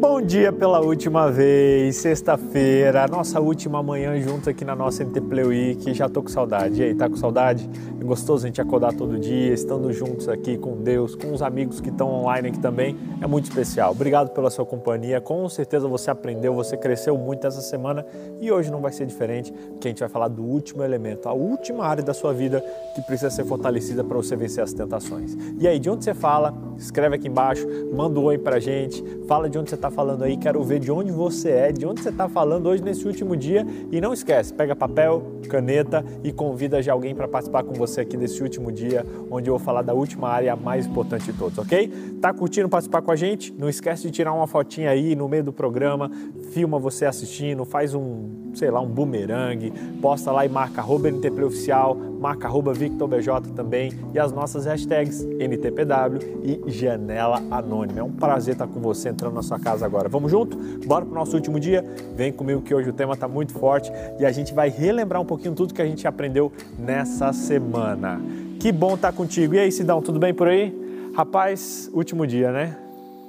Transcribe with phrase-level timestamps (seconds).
[0.00, 5.44] Bom dia pela última vez, sexta-feira, nossa última manhã juntos aqui na nossa NT Play
[5.44, 5.92] Week.
[5.92, 6.80] Já tô com saudade.
[6.80, 7.68] E aí, tá com saudade?
[8.00, 11.82] É gostoso a gente acordar todo dia, estando juntos aqui com Deus, com os amigos
[11.82, 12.96] que estão online aqui também.
[13.20, 13.90] É muito especial.
[13.90, 15.20] Obrigado pela sua companhia.
[15.20, 18.06] Com certeza você aprendeu, você cresceu muito essa semana
[18.40, 21.34] e hoje não vai ser diferente, porque a gente vai falar do último elemento, a
[21.34, 22.64] última área da sua vida
[22.94, 25.36] que precisa ser fortalecida para você vencer as tentações.
[25.58, 26.54] E aí, de onde você fala?
[26.78, 30.36] Escreve aqui embaixo, manda um oi pra gente, fala de onde você está falando aí,
[30.36, 33.66] quero ver de onde você é, de onde você está falando hoje nesse último dia.
[33.90, 38.16] E não esquece, pega papel, caneta e convida já alguém para participar com você aqui
[38.16, 41.88] desse último dia, onde eu vou falar da última área mais importante de todos, ok?
[42.20, 43.52] Tá curtindo participar com a gente?
[43.52, 46.10] Não esquece de tirar uma fotinha aí no meio do programa,
[46.52, 51.44] filma você assistindo, faz um, sei lá, um boomerang, posta lá e marca arroba NTP
[51.44, 58.00] Oficial, marca VictorBJ também e as nossas hashtags NTPW e Janela Anônima.
[58.00, 60.08] É um prazer estar com você entrando na sua casa agora.
[60.08, 60.56] Vamos junto?
[60.86, 61.84] Bora para o nosso último dia?
[62.14, 65.26] Vem comigo que hoje o tema está muito forte e a gente vai relembrar um
[65.26, 68.20] pouquinho tudo que a gente aprendeu nessa semana.
[68.58, 69.54] Que bom estar contigo.
[69.54, 70.78] E aí, Sidão, tudo bem por aí?
[71.14, 72.76] Rapaz, último dia, né?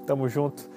[0.06, 0.71] Tamo junto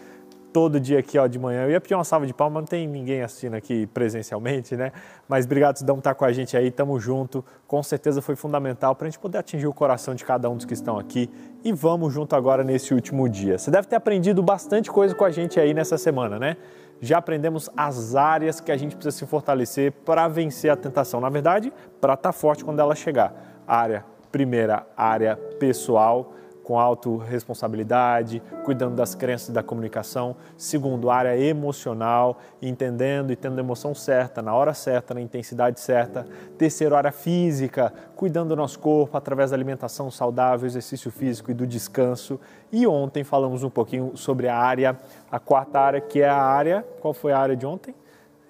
[0.54, 1.64] todo dia aqui ó, de manhã.
[1.64, 4.92] Eu ia pedir uma salva de palmas, não tem ninguém assistindo aqui presencialmente, né?
[5.28, 7.44] Mas obrigado, Sidão, por estar com a gente aí, tamo junto.
[7.66, 10.64] Com certeza foi fundamental para a gente poder atingir o coração de cada um dos
[10.64, 11.28] que estão aqui.
[11.64, 13.58] E vamos junto agora nesse último dia.
[13.58, 16.56] Você deve ter aprendido bastante coisa com a gente aí nessa semana, né?
[17.00, 21.20] Já aprendemos as áreas que a gente precisa se fortalecer para vencer a tentação.
[21.20, 23.34] Na verdade, para estar tá forte quando ela chegar.
[23.66, 26.32] área, primeira, área pessoal
[26.64, 30.34] com autorresponsabilidade, cuidando das crenças e da comunicação.
[30.56, 36.26] Segundo, área emocional, entendendo e tendo a emoção certa, na hora certa, na intensidade certa.
[36.58, 41.66] Terceiro, área física, cuidando do nosso corpo através da alimentação saudável, exercício físico e do
[41.66, 42.40] descanso.
[42.72, 44.96] E ontem falamos um pouquinho sobre a área,
[45.30, 46.84] a quarta área, que é a área.
[47.00, 47.94] Qual foi a área de ontem?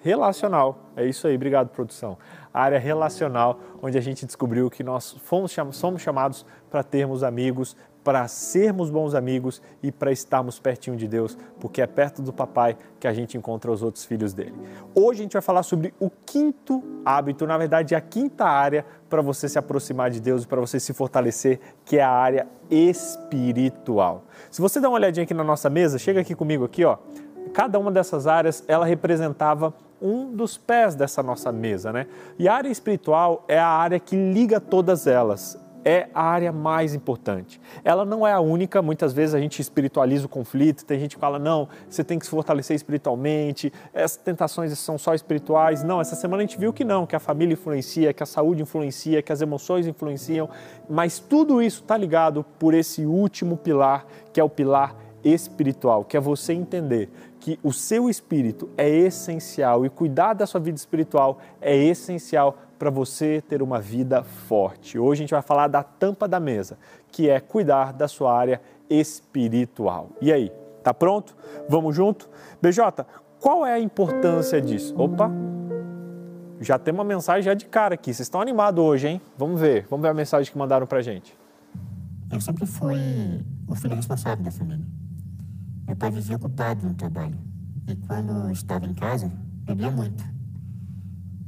[0.01, 0.79] Relacional.
[0.97, 2.17] É isso aí, obrigado, produção
[2.55, 7.77] a área relacional, onde a gente descobriu que nós fomos, somos chamados para termos amigos,
[8.05, 12.77] para sermos bons amigos e para estarmos pertinho de Deus, porque é perto do papai
[13.01, 14.55] que a gente encontra os outros filhos dele.
[14.95, 19.23] Hoje a gente vai falar sobre o quinto hábito, na verdade, a quinta área para
[19.23, 24.25] você se aproximar de Deus e para você se fortalecer, que é a área espiritual.
[24.51, 26.99] Se você dá uma olhadinha aqui na nossa mesa, chega aqui comigo aqui, ó.
[27.55, 29.73] Cada uma dessas áreas, ela representava
[30.03, 32.07] um dos pés dessa nossa mesa, né?
[32.39, 36.95] E a área espiritual é a área que liga todas elas é a área mais
[36.95, 37.61] importante.
[37.85, 41.21] Ela não é a única, muitas vezes a gente espiritualiza o conflito, tem gente que
[41.21, 45.83] fala, não, você tem que se fortalecer espiritualmente, essas tentações são só espirituais.
[45.83, 48.63] Não, essa semana a gente viu que não, que a família influencia, que a saúde
[48.63, 50.49] influencia, que as emoções influenciam,
[50.89, 56.17] mas tudo isso está ligado por esse último pilar, que é o pilar espiritual, que
[56.17, 57.11] é você entender
[57.45, 62.89] que o seu espírito é essencial e cuidar da sua vida espiritual é essencial para
[62.89, 64.99] você ter uma vida forte.
[64.99, 66.79] Hoje a gente vai falar da tampa da mesa,
[67.13, 70.09] que é cuidar da sua área espiritual.
[70.23, 70.51] E aí,
[70.83, 71.37] tá pronto?
[71.69, 72.31] Vamos junto?
[72.63, 73.05] BJ,
[73.39, 74.95] qual é a importância disso?
[74.97, 75.31] Opa!
[76.63, 78.07] Já tem uma mensagem já de cara aqui.
[78.15, 79.21] Vocês estão animados hoje, hein?
[79.37, 79.87] Vamos ver.
[79.91, 81.37] Vamos ver a mensagem que mandaram pra gente.
[82.33, 85.04] Eu sempre fui o filho responsável da família.
[85.87, 87.39] Meu pai vivia ocupado no trabalho.
[87.87, 89.31] E quando estava em casa,
[89.65, 90.25] bebia muito.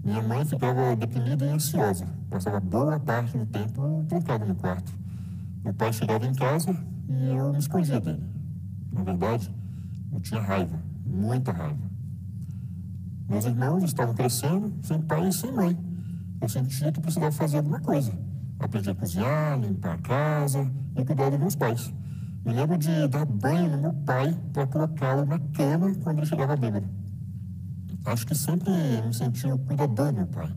[0.04, 2.06] Minha mãe ficava deprimida e ansiosa.
[2.28, 4.92] Passava boa parte do tempo trancada no quarto.
[5.64, 6.70] Meu pai chegava em casa
[7.08, 8.22] e eu me escondia dele.
[8.92, 9.52] Na verdade,
[10.12, 11.90] eu tinha raiva, muita raiva.
[13.28, 15.76] Meus irmãos estavam crescendo sem pai e sem mãe.
[16.40, 18.12] Eu sentia que precisava fazer alguma coisa.
[18.60, 21.92] Aprendi a cozinhar, limpar a casa e cuidar dos meus pais.
[22.46, 26.54] Me lembro de dar banho no meu pai para colocá-lo na cama quando ele chegava
[26.54, 26.88] bêbado.
[28.04, 28.70] Acho que sempre
[29.04, 30.54] me senti o cuidador do meu pai.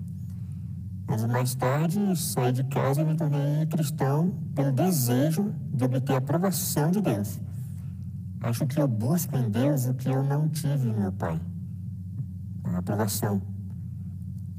[1.08, 6.18] Mas mais tarde saí de casa e me tornei cristão pelo desejo de obter a
[6.18, 7.40] aprovação de Deus.
[8.42, 11.42] Acho que eu busco em Deus o que eu não tive no meu pai.
[12.66, 13.42] A aprovação.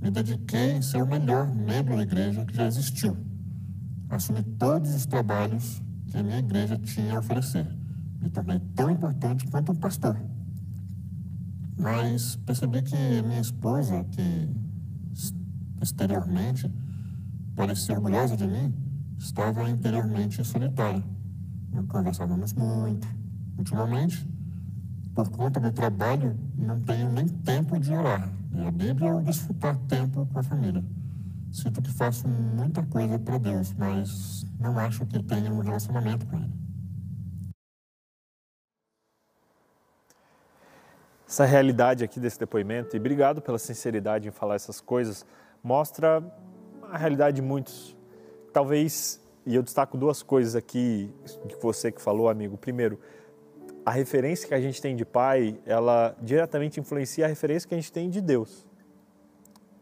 [0.02, 3.16] Me dediquei em ser o melhor membro da igreja que já existiu.
[4.08, 7.66] Assumi todos os trabalhos que a minha igreja tinha a oferecer.
[8.20, 10.20] Me tornei tão importante quanto um pastor.
[11.78, 14.48] Mas percebi que minha esposa, que
[15.80, 16.70] exteriormente
[17.56, 18.74] parecia orgulhosa de mim,
[19.18, 21.02] estava interiormente solitária.
[21.72, 23.08] Não conversávamos muito.
[23.56, 24.28] Ultimamente,
[25.14, 28.28] por conta do trabalho, não tenho nem tempo de orar.
[28.52, 30.84] E a Bíblia ou desfrutar tempo com a família.
[31.52, 36.36] Sinto que faço muita coisa para Deus, mas não acho que tenha um relacionamento com
[36.36, 36.60] Ele.
[41.30, 45.24] essa realidade aqui desse depoimento e obrigado pela sinceridade em falar essas coisas.
[45.62, 46.20] Mostra
[46.90, 47.96] a realidade de muitos.
[48.52, 51.08] Talvez, e eu destaco duas coisas aqui
[51.46, 52.58] de você que falou, amigo.
[52.58, 52.98] Primeiro,
[53.86, 57.78] a referência que a gente tem de pai, ela diretamente influencia a referência que a
[57.78, 58.66] gente tem de Deus.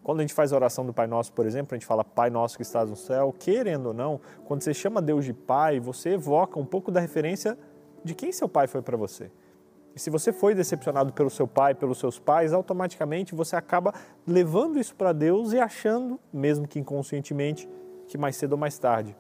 [0.08, 2.31] Quando a gente faz a oração do Pai Nosso, por exemplo, a gente fala Pai
[2.31, 6.14] Nosso que estás no céu, querendo ou não, quando você chama Deus de Pai, você
[6.14, 7.58] evoca um pouco da referência
[8.02, 9.31] de quem seu pai foi para você.
[9.94, 13.93] E se você foi decepcionado pelo seu pai, pelos seus pais, automaticamente você acaba
[14.26, 17.69] levando isso para Deus e achando, mesmo que inconscientemente,
[18.06, 19.14] que mais cedo ou mais tarde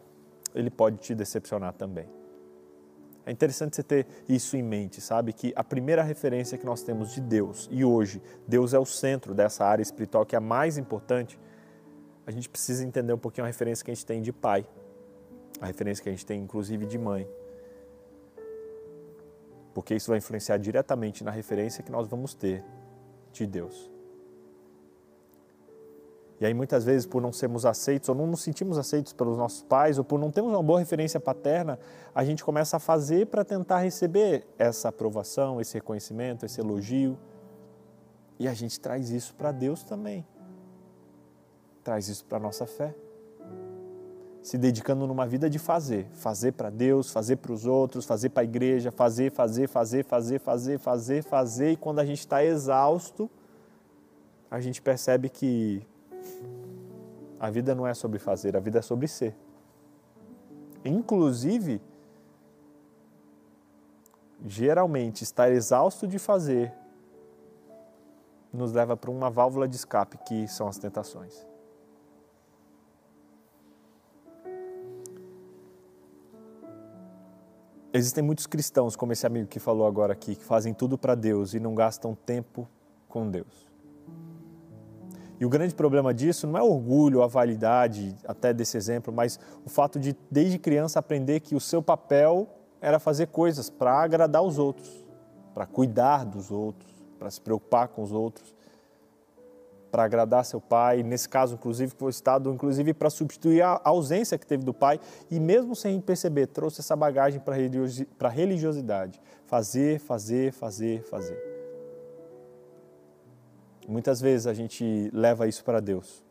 [0.54, 2.08] ele pode te decepcionar também.
[3.28, 5.32] É interessante você ter isso em mente, sabe?
[5.32, 9.34] Que a primeira referência que nós temos de Deus, e hoje Deus é o centro
[9.34, 11.38] dessa área espiritual que é a mais importante,
[12.26, 14.66] a gente precisa entender um pouquinho a referência que a gente tem de pai,
[15.60, 17.28] a referência que a gente tem inclusive de mãe
[19.78, 22.64] porque isso vai influenciar diretamente na referência que nós vamos ter
[23.32, 23.88] de Deus.
[26.40, 29.62] E aí muitas vezes por não sermos aceitos ou não nos sentimos aceitos pelos nossos
[29.62, 31.78] pais ou por não termos uma boa referência paterna,
[32.14, 37.18] a gente começa a fazer para tentar receber essa aprovação, esse reconhecimento, esse elogio.
[38.38, 40.24] E a gente traz isso para Deus também.
[41.82, 42.94] Traz isso para a nossa fé
[44.48, 48.40] se dedicando numa vida de fazer, fazer para Deus, fazer para os outros, fazer para
[48.40, 53.30] a igreja, fazer, fazer, fazer, fazer, fazer, fazer, fazer, e quando a gente está exausto,
[54.50, 55.86] a gente percebe que
[57.38, 59.36] a vida não é sobre fazer, a vida é sobre ser.
[60.84, 61.80] Inclusive,
[64.44, 66.72] geralmente estar exausto de fazer
[68.52, 71.46] nos leva para uma válvula de escape que são as tentações.
[77.92, 81.54] Existem muitos cristãos, como esse amigo que falou agora aqui, que fazem tudo para Deus
[81.54, 82.68] e não gastam tempo
[83.08, 83.67] com Deus.
[85.40, 89.38] E o grande problema disso não é o orgulho, a validade até desse exemplo, mas
[89.64, 92.48] o fato de, desde criança, aprender que o seu papel
[92.80, 95.06] era fazer coisas para agradar os outros,
[95.54, 98.54] para cuidar dos outros, para se preocupar com os outros
[99.90, 104.46] para agradar seu pai, nesse caso, inclusive, foi estado, inclusive, para substituir a ausência que
[104.46, 105.00] teve do pai,
[105.30, 107.54] e mesmo sem perceber, trouxe essa bagagem para
[108.28, 109.20] a religiosidade.
[109.46, 111.47] Fazer, fazer, fazer, fazer.
[113.88, 116.22] Muitas vezes a gente leva isso para Deus.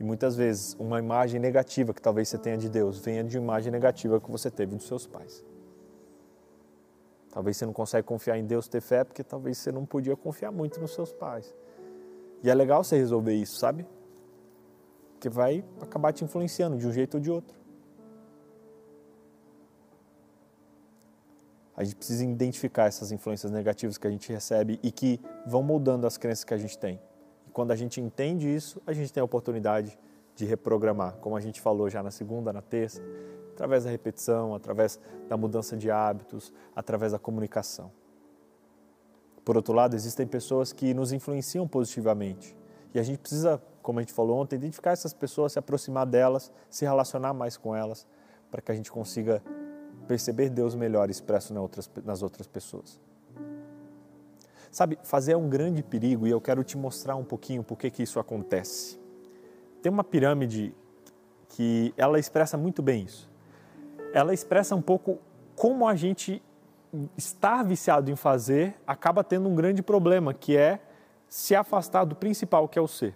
[0.00, 3.44] E muitas vezes uma imagem negativa que talvez você tenha de Deus venha de uma
[3.44, 5.44] imagem negativa que você teve dos seus pais.
[7.30, 10.50] Talvez você não consegue confiar em Deus, ter fé, porque talvez você não podia confiar
[10.50, 11.54] muito nos seus pais.
[12.42, 13.86] E é legal você resolver isso, sabe?
[15.20, 17.56] Que vai acabar te influenciando de um jeito ou de outro.
[21.78, 26.08] A gente precisa identificar essas influências negativas que a gente recebe e que vão moldando
[26.08, 27.00] as crenças que a gente tem.
[27.46, 29.96] E quando a gente entende isso, a gente tem a oportunidade
[30.34, 33.00] de reprogramar, como a gente falou já na segunda, na terça,
[33.52, 34.98] através da repetição, através
[35.28, 37.92] da mudança de hábitos, através da comunicação.
[39.44, 42.56] Por outro lado, existem pessoas que nos influenciam positivamente.
[42.92, 46.50] E a gente precisa, como a gente falou ontem, identificar essas pessoas, se aproximar delas,
[46.68, 48.04] se relacionar mais com elas,
[48.50, 49.40] para que a gente consiga
[50.08, 51.54] perceber Deus melhor expresso
[52.04, 52.98] nas outras pessoas.
[54.70, 58.02] Sabe, fazer é um grande perigo e eu quero te mostrar um pouquinho por que,
[58.02, 58.98] isso acontece.
[59.82, 60.74] Tem uma pirâmide
[61.50, 63.30] que ela expressa muito bem isso.
[64.12, 65.18] Ela expressa um pouco
[65.54, 66.42] como a gente
[67.16, 70.80] estar viciado em fazer acaba tendo um grande problema, que é
[71.28, 73.14] se afastar do principal, que é o ser.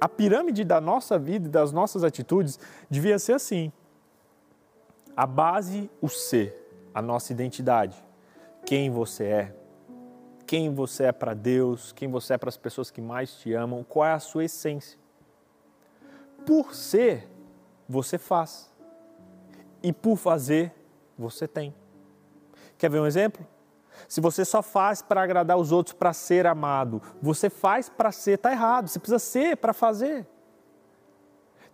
[0.00, 2.58] A pirâmide da nossa vida e das nossas atitudes
[2.90, 3.72] devia ser assim.
[5.16, 7.96] A base, o ser, a nossa identidade.
[8.64, 9.54] Quem você é,
[10.46, 13.82] quem você é para Deus, quem você é para as pessoas que mais te amam,
[13.82, 14.98] qual é a sua essência.
[16.44, 17.28] Por ser,
[17.88, 18.70] você faz.
[19.82, 20.72] E por fazer,
[21.18, 21.74] você tem.
[22.78, 23.46] Quer ver um exemplo?
[24.06, 28.32] Se você só faz para agradar os outros, para ser amado, você faz para ser,
[28.32, 28.88] está errado.
[28.88, 30.26] Você precisa ser para fazer.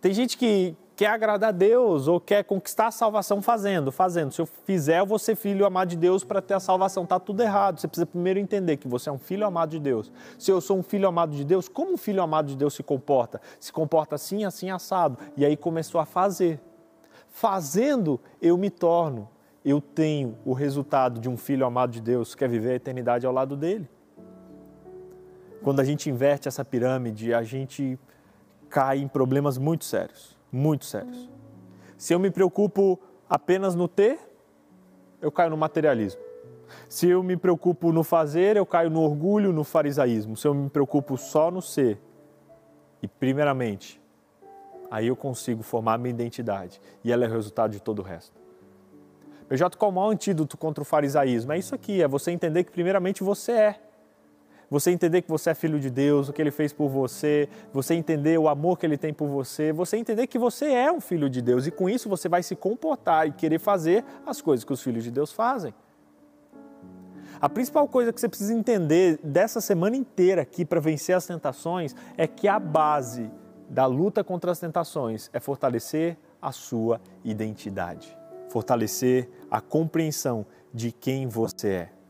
[0.01, 4.31] Tem gente que quer agradar a Deus ou quer conquistar a salvação fazendo, fazendo.
[4.31, 7.03] Se eu fizer, eu vou ser filho amado de Deus para ter a salvação.
[7.03, 7.79] Está tudo errado.
[7.79, 10.11] Você precisa primeiro entender que você é um filho amado de Deus.
[10.37, 12.83] Se eu sou um filho amado de Deus, como um filho amado de Deus se
[12.83, 13.41] comporta?
[13.59, 15.17] Se comporta assim, assim, assado.
[15.35, 16.59] E aí começou a fazer.
[17.29, 19.29] Fazendo, eu me torno
[19.65, 23.25] eu tenho o resultado de um filho amado de Deus que quer viver a eternidade
[23.25, 23.89] ao lado dele.
[25.63, 27.97] Quando a gente inverte essa pirâmide, a gente
[28.69, 31.29] cai em problemas muito sérios, muito sérios.
[31.97, 34.19] Se eu me preocupo apenas no ter,
[35.19, 36.21] eu caio no materialismo.
[36.87, 40.37] Se eu me preocupo no fazer, eu caio no orgulho, no farisaísmo.
[40.37, 41.99] Se eu me preocupo só no ser,
[43.01, 44.01] e primeiramente,
[44.91, 48.39] aí eu consigo formar minha identidade e ela é o resultado de todo o resto.
[49.49, 51.51] PJ, qual o maior antídoto contra o farisaísmo?
[51.51, 53.79] É isso aqui, é você entender que primeiramente você é.
[54.73, 57.93] Você entender que você é filho de Deus, o que ele fez por você, você
[57.93, 61.29] entender o amor que ele tem por você, você entender que você é um filho
[61.29, 64.73] de Deus e com isso você vai se comportar e querer fazer as coisas que
[64.73, 65.75] os filhos de Deus fazem.
[67.39, 71.95] A principal coisa que você precisa entender dessa semana inteira aqui para vencer as tentações
[72.17, 73.29] é que a base
[73.69, 78.17] da luta contra as tentações é fortalecer a sua identidade
[78.53, 82.02] fortalecer a compreensão de quem você é.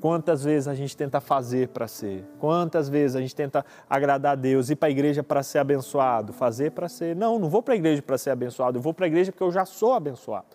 [0.00, 2.24] Quantas vezes a gente tenta fazer para ser?
[2.38, 6.32] Quantas vezes a gente tenta agradar a Deus, ir para a igreja para ser abençoado,
[6.32, 7.14] fazer para ser?
[7.14, 9.44] Não, não vou para a igreja para ser abençoado, eu vou para a igreja porque
[9.44, 10.46] eu já sou abençoado.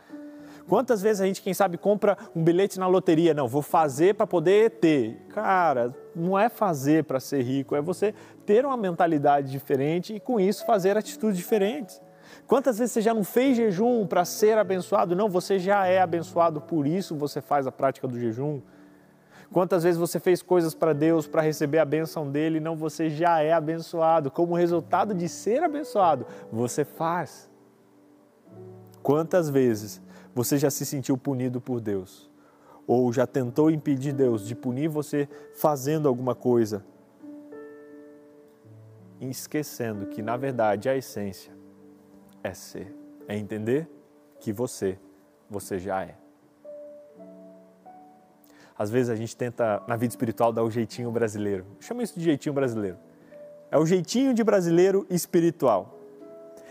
[0.67, 3.35] Quantas vezes a gente, quem sabe, compra um bilhete na loteria?
[3.35, 5.15] Não, vou fazer para poder ter.
[5.29, 8.15] Cara, não é fazer para ser rico, é você
[8.47, 12.01] ter uma mentalidade diferente e com isso fazer atitudes diferentes.
[12.47, 15.15] Quantas vezes você já não fez jejum para ser abençoado?
[15.15, 18.59] Não, você já é abençoado, por isso você faz a prática do jejum.
[19.51, 22.59] Quantas vezes você fez coisas para Deus para receber a benção dele?
[22.59, 24.31] Não, você já é abençoado.
[24.31, 27.49] Como resultado de ser abençoado, você faz.
[29.01, 30.01] Quantas vezes
[30.33, 32.29] você já se sentiu punido por Deus?
[32.87, 36.83] Ou já tentou impedir Deus de punir você fazendo alguma coisa?
[39.21, 41.53] Esquecendo que, na verdade, a essência
[42.43, 42.95] é ser,
[43.27, 43.89] é entender
[44.39, 44.99] que você,
[45.49, 46.24] você já é.
[48.77, 51.65] Às vezes a gente tenta, na vida espiritual, dar o jeitinho brasileiro.
[51.79, 52.97] Chama isso de jeitinho brasileiro.
[53.71, 55.97] É o jeitinho de brasileiro espiritual.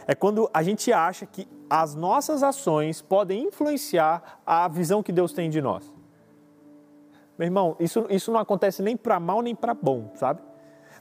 [0.07, 5.33] É quando a gente acha que as nossas ações podem influenciar a visão que Deus
[5.33, 5.91] tem de nós.
[7.39, 10.41] Meu irmão, isso, isso não acontece nem para mal nem para bom, sabe?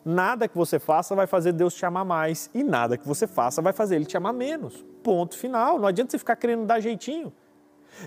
[0.05, 3.62] Nada que você faça vai fazer Deus te amar mais e nada que você faça
[3.62, 4.83] vai fazer Ele te amar menos.
[5.03, 5.79] Ponto final.
[5.79, 7.31] Não adianta você ficar querendo dar jeitinho.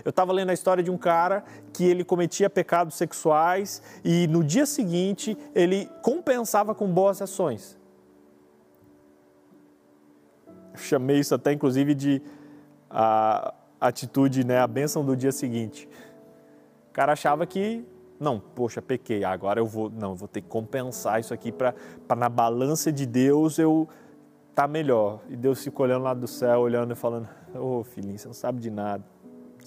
[0.03, 4.43] Eu estava lendo a história de um cara que ele cometia pecados sexuais e no
[4.43, 7.77] dia seguinte ele compensava com boas ações.
[10.73, 12.21] Eu chamei isso até inclusive de
[12.89, 15.87] a atitude, né, a bênção do dia seguinte.
[16.89, 17.85] O cara achava que
[18.19, 21.75] não, poxa, pequei, agora eu vou, não, vou ter que compensar isso aqui para
[22.15, 23.87] na balança de Deus eu
[24.55, 25.19] tá melhor.
[25.29, 28.33] E Deus fica olhando lá do céu, olhando e falando: "Ô, oh, filhinho, você não
[28.33, 29.03] sabe de nada.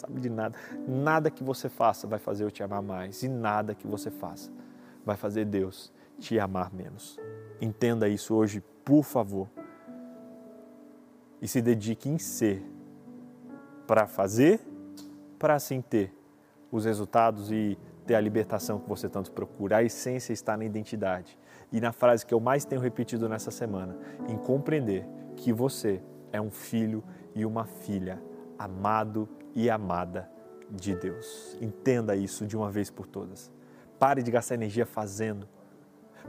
[0.00, 0.58] Sabe de nada.
[0.86, 4.50] Nada que você faça vai fazer eu te amar mais, e nada que você faça
[5.04, 7.18] vai fazer Deus te amar menos."
[7.60, 9.48] Entenda isso hoje, por favor.
[11.42, 12.62] E se dedique em ser
[13.86, 14.60] para fazer,
[15.38, 16.14] para assim ter
[16.70, 19.78] os resultados e ter a libertação que você tanto procura.
[19.78, 21.38] A essência está na identidade.
[21.72, 23.96] E na frase que eu mais tenho repetido nessa semana,
[24.28, 26.02] em compreender que você
[26.32, 27.02] é um filho
[27.34, 28.22] e uma filha
[28.60, 30.30] amado e amada
[30.70, 31.56] de Deus.
[31.62, 33.50] Entenda isso de uma vez por todas.
[33.98, 35.48] Pare de gastar energia fazendo.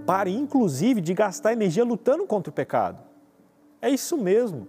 [0.06, 3.04] Pare, inclusive, de gastar energia lutando contra o pecado.
[3.82, 4.66] É isso mesmo.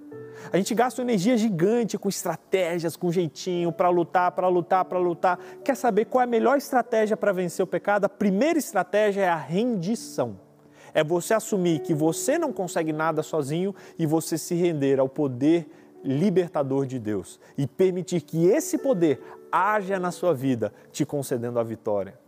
[0.53, 5.39] A gente gasta energia gigante com estratégias, com jeitinho, para lutar, para lutar, para lutar.
[5.65, 8.07] Quer saber qual é a melhor estratégia para vencer o pecado?
[8.07, 10.37] A primeira estratégia é a rendição.
[10.93, 15.69] É você assumir que você não consegue nada sozinho e você se render ao poder
[16.05, 21.63] libertador de Deus e permitir que esse poder haja na sua vida, te concedendo a
[21.63, 22.19] vitória.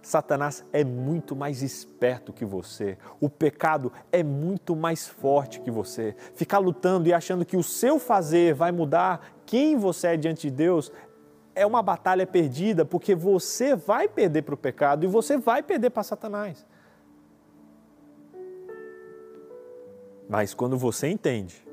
[0.00, 2.98] Satanás é muito mais esperto que você.
[3.20, 6.14] O pecado é muito mais forte que você.
[6.34, 10.56] Ficar lutando e achando que o seu fazer vai mudar quem você é diante de
[10.56, 10.92] Deus
[11.54, 15.90] é uma batalha perdida, porque você vai perder para o pecado e você vai perder
[15.90, 16.66] para Satanás.
[20.28, 21.63] Mas quando você entende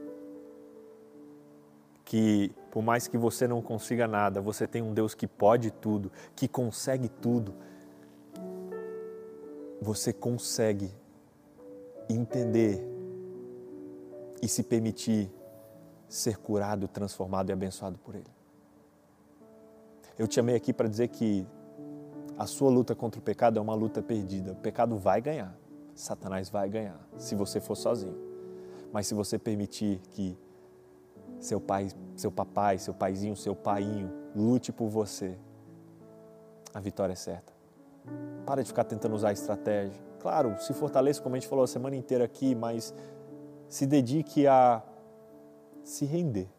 [2.12, 6.12] que por mais que você não consiga nada, você tem um Deus que pode tudo,
[6.36, 7.54] que consegue tudo,
[9.82, 10.92] você consegue
[12.10, 12.86] entender
[14.42, 15.32] e se permitir
[16.10, 18.28] ser curado, transformado e abençoado por Ele.
[20.20, 21.48] Eu te chamei aqui para dizer que
[22.38, 24.52] a sua luta contra o pecado é uma luta perdida.
[24.52, 25.58] O pecado vai ganhar,
[25.96, 28.18] Satanás vai ganhar, se você for sozinho.
[28.92, 30.38] Mas se você permitir que
[31.42, 35.38] seu pai, seu papai, seu paizinho, seu painho lute por você,
[36.74, 37.52] a vitória é certa.
[38.46, 40.02] Para de ficar tentando usar estratégia.
[40.20, 42.94] Claro, se fortaleça, como a gente falou a semana inteira aqui, mas
[43.68, 44.82] se dedique a
[45.84, 46.50] se render.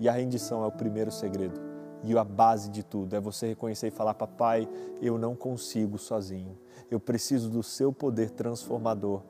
[0.00, 1.60] E a rendição é o primeiro segredo
[2.04, 4.68] E a base de tudo é você reconhecer e falar: Papai,
[5.02, 6.56] eu não consigo sozinho.
[6.88, 9.22] Eu preciso do seu poder transformador,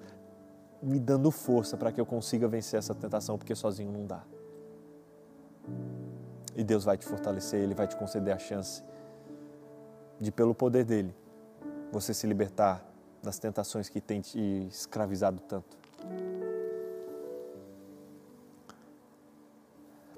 [0.83, 4.23] me dando força para que eu consiga vencer essa tentação, porque sozinho não dá.
[6.59, 8.83] E Deus vai te fortalecer, Ele vai te conceder a chance
[10.19, 11.15] de, pelo poder dele,
[11.93, 12.85] você se libertar
[13.23, 15.79] das tentações que tem te escravizado tanto.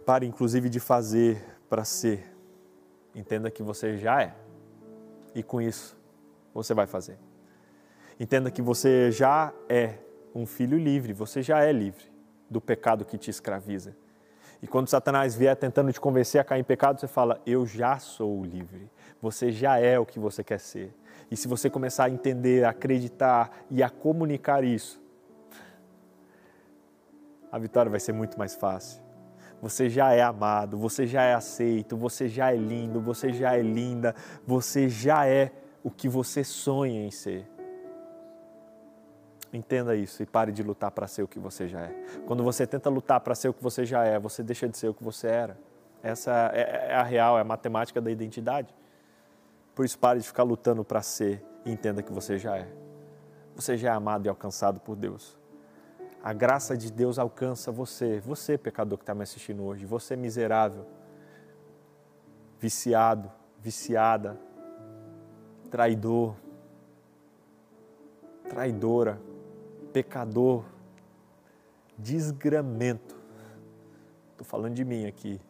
[0.07, 2.35] Pare, inclusive, de fazer para ser.
[3.15, 4.35] Entenda que você já é.
[5.35, 5.95] E com isso,
[6.55, 7.19] você vai fazer.
[8.19, 9.99] Entenda que você já é
[10.35, 12.11] um filho livre, você já é livre
[12.49, 13.95] do pecado que te escraviza.
[14.63, 17.99] E quando Satanás vier tentando te convencer a cair em pecado, você fala: Eu já
[17.99, 18.91] sou livre.
[19.23, 20.95] Você já é o que você quer ser.
[21.31, 25.01] E se você começar a entender, a acreditar e a comunicar isso,
[27.51, 29.03] a vitória vai ser muito mais fácil.
[29.63, 33.63] Você já é amado, você já é aceito, você já é lindo, você já é
[33.63, 34.15] linda,
[34.47, 35.53] você já é
[35.83, 37.50] o que você sonha em ser.
[39.53, 42.05] Entenda isso e pare de lutar para ser o que você já é.
[42.27, 44.89] Quando você tenta lutar para ser o que você já é, você deixa de ser
[44.89, 45.59] o que você era.
[46.03, 48.73] Essa é, é a real, é a matemática da identidade.
[49.75, 52.69] Por isso, pare de ficar lutando para ser e entenda que você já é.
[53.57, 55.37] Você já é amado e alcançado por Deus.
[56.23, 60.87] A graça de Deus alcança você, você pecador que está me assistindo hoje, você miserável,
[62.59, 64.39] viciado, viciada,
[65.71, 66.35] traidor,
[68.49, 69.19] traidora,
[69.93, 70.65] pecador,
[71.97, 73.17] desgramento.
[74.33, 75.41] Estou falando de mim aqui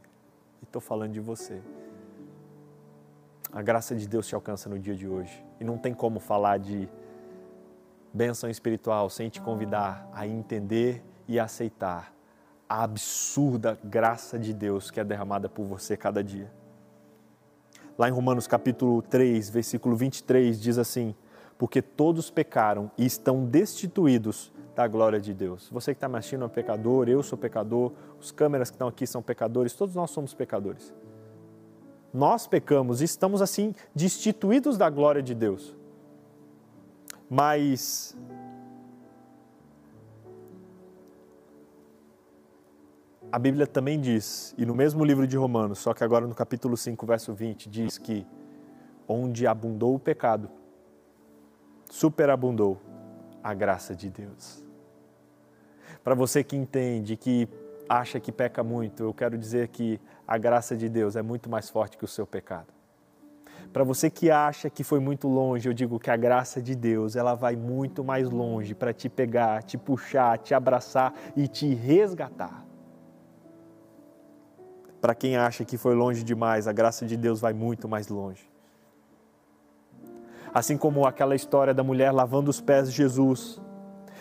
[0.61, 1.61] e estou falando de você.
[3.53, 6.59] A graça de Deus te alcança no dia de hoje e não tem como falar
[6.59, 6.89] de
[8.13, 12.13] bênção espiritual sem te convidar a entender e aceitar
[12.69, 16.51] a absurda graça de Deus que é derramada por você cada dia.
[17.99, 21.15] Lá em Romanos capítulo 3, versículo 23 diz assim:
[21.61, 25.69] porque todos pecaram e estão destituídos da glória de Deus.
[25.69, 29.07] Você que está me assistindo é pecador, eu sou pecador, os câmeras que estão aqui
[29.07, 30.95] são pecadores, todos nós somos pecadores.
[32.15, 35.77] Nós pecamos e estamos assim destituídos da glória de Deus.
[37.29, 38.17] Mas
[43.31, 46.75] a Bíblia também diz, e no mesmo livro de Romanos, só que agora no capítulo
[46.75, 48.27] 5, verso 20, diz que
[49.07, 50.49] onde abundou o pecado,
[51.91, 52.81] superabundou
[53.43, 54.65] a graça de Deus.
[56.03, 57.49] Para você que entende, que
[57.89, 61.69] acha que peca muito, eu quero dizer que a graça de Deus é muito mais
[61.69, 62.73] forte que o seu pecado.
[63.73, 67.17] Para você que acha que foi muito longe, eu digo que a graça de Deus,
[67.17, 72.65] ela vai muito mais longe para te pegar, te puxar, te abraçar e te resgatar.
[75.01, 78.49] Para quem acha que foi longe demais, a graça de Deus vai muito mais longe.
[80.53, 83.61] Assim como aquela história da mulher lavando os pés de Jesus.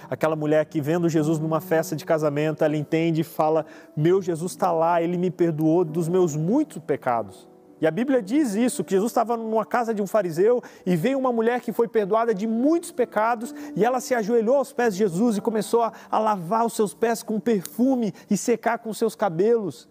[0.09, 3.65] Aquela mulher que vendo Jesus numa festa de casamento, ela entende e fala:
[3.95, 7.47] Meu Jesus está lá, ele me perdoou dos meus muitos pecados.
[7.81, 11.17] E a Bíblia diz isso, que Jesus estava numa casa de um fariseu e veio
[11.17, 14.99] uma mulher que foi perdoada de muitos pecados e ela se ajoelhou aos pés de
[14.99, 19.15] Jesus e começou a, a lavar os seus pés com perfume e secar com seus
[19.15, 19.87] cabelos.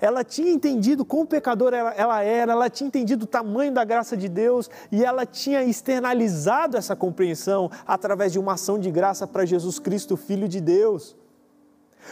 [0.00, 4.28] Ela tinha entendido quão pecadora ela, era, ela tinha entendido o tamanho da graça de
[4.28, 9.78] Deus e ela tinha externalizado essa compreensão através de uma ação de graça para Jesus
[9.78, 11.16] Cristo, Filho de Deus.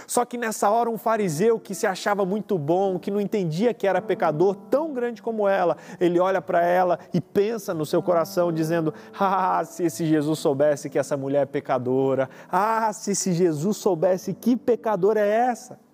[0.06, 3.86] Só que nessa hora, um fariseu que se achava muito bom, que não entendia que
[3.86, 8.52] era pecador, tão grande como ela, ele olha para ela e pensa no seu coração,
[8.52, 13.76] dizendo: Ah, se esse Jesus soubesse que essa mulher é pecadora, ah, se esse Jesus
[13.78, 15.87] soubesse que pecadora é essa.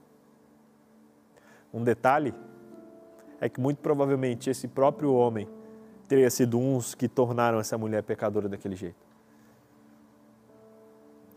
[1.74, 2.32] Um detalhe
[3.40, 5.48] é que muito provavelmente esse próprio homem
[6.06, 9.04] teria sido uns que tornaram essa mulher pecadora daquele jeito.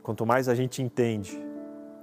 [0.03, 1.35] Quanto mais a gente entende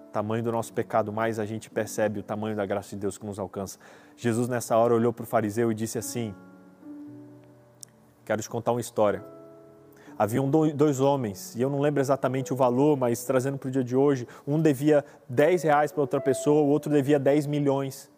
[0.09, 3.16] o tamanho do nosso pecado, mais a gente percebe o tamanho da graça de Deus
[3.16, 3.79] que nos alcança.
[4.16, 6.35] Jesus nessa hora olhou para o fariseu e disse assim:
[8.25, 9.25] Quero te contar uma história.
[10.18, 13.83] Haviam dois homens, e eu não lembro exatamente o valor, mas trazendo para o dia
[13.83, 18.12] de hoje, um devia 10 reais para outra pessoa, o outro devia 10 milhões.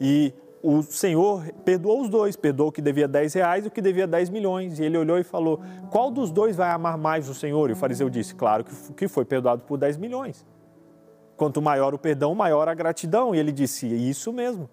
[0.00, 3.82] E o Senhor perdoou os dois, perdoou o que devia 10 reais e o que
[3.82, 4.78] devia 10 milhões.
[4.78, 7.68] E ele olhou e falou: Qual dos dois vai amar mais o Senhor?
[7.68, 8.64] E o fariseu disse: Claro
[8.96, 10.46] que foi perdoado por 10 milhões.
[11.36, 13.34] Quanto maior o perdão, maior a gratidão.
[13.34, 14.68] E ele disse: Isso mesmo.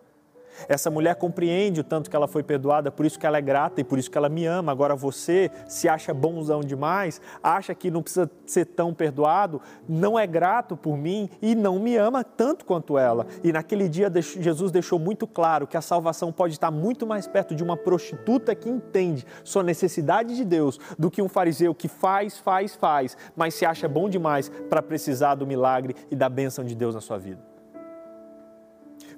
[0.68, 3.82] Essa mulher compreende o tanto que ela foi perdoada, por isso que ela é grata
[3.82, 4.72] e por isso que ela me ama.
[4.72, 10.26] Agora você se acha bonzão demais, acha que não precisa ser tão perdoado, não é
[10.28, 13.26] grato por mim e não me ama tanto quanto ela.
[13.44, 17.56] E naquele dia Jesus deixou muito claro que a salvação pode estar muito mais perto
[17.56, 22.38] de uma prostituta que entende sua necessidade de Deus do que um fariseu que faz,
[22.38, 26.76] faz, faz, mas se acha bom demais para precisar do milagre e da bênção de
[26.76, 27.51] Deus na sua vida.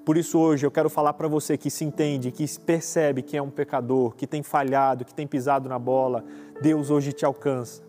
[0.06, 3.42] Por isso, hoje eu quero falar para você que se entende, que percebe que é
[3.42, 6.26] um pecador, que tem falhado, que tem pisado na bola.
[6.62, 7.82] Deus hoje te alcança.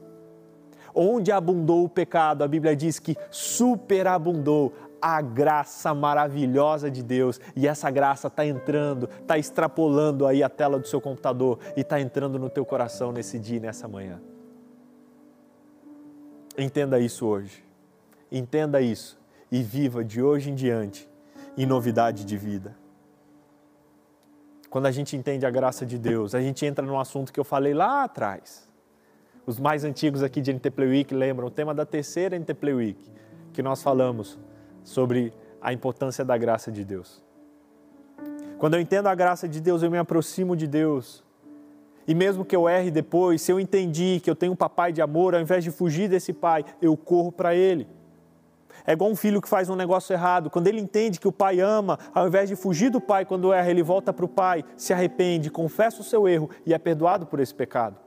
[0.94, 4.72] Onde abundou o pecado, a Bíblia diz que superabundou
[5.03, 7.40] a graça maravilhosa de Deus.
[7.57, 12.00] E essa graça está entrando, está extrapolando aí a tela do seu computador e está
[12.00, 14.22] entrando no teu coração nesse dia e nessa manhã.
[16.57, 17.64] Entenda isso hoje.
[18.31, 19.18] Entenda isso
[19.50, 21.12] e viva de hoje em diante
[21.57, 22.77] e novidade de vida.
[24.71, 27.45] Quando a gente entende a graça de Deus, a gente entra num assunto que eu
[27.45, 28.69] falei lá atrás.
[29.47, 33.12] Os mais antigos aqui de NT Week lembram o tema da terceira NT Week,
[33.53, 34.38] que nós falamos
[34.83, 37.23] sobre a importância da graça de Deus.
[38.59, 41.23] Quando eu entendo a graça de Deus, eu me aproximo de Deus.
[42.07, 45.01] E mesmo que eu erre depois, se eu entendi que eu tenho um papai de
[45.01, 47.87] amor, ao invés de fugir desse pai, eu corro para ele.
[48.87, 50.51] É igual um filho que faz um negócio errado.
[50.51, 53.70] Quando ele entende que o pai ama, ao invés de fugir do pai quando erra,
[53.70, 57.40] ele volta para o pai, se arrepende, confessa o seu erro e é perdoado por
[57.40, 58.05] esse pecado.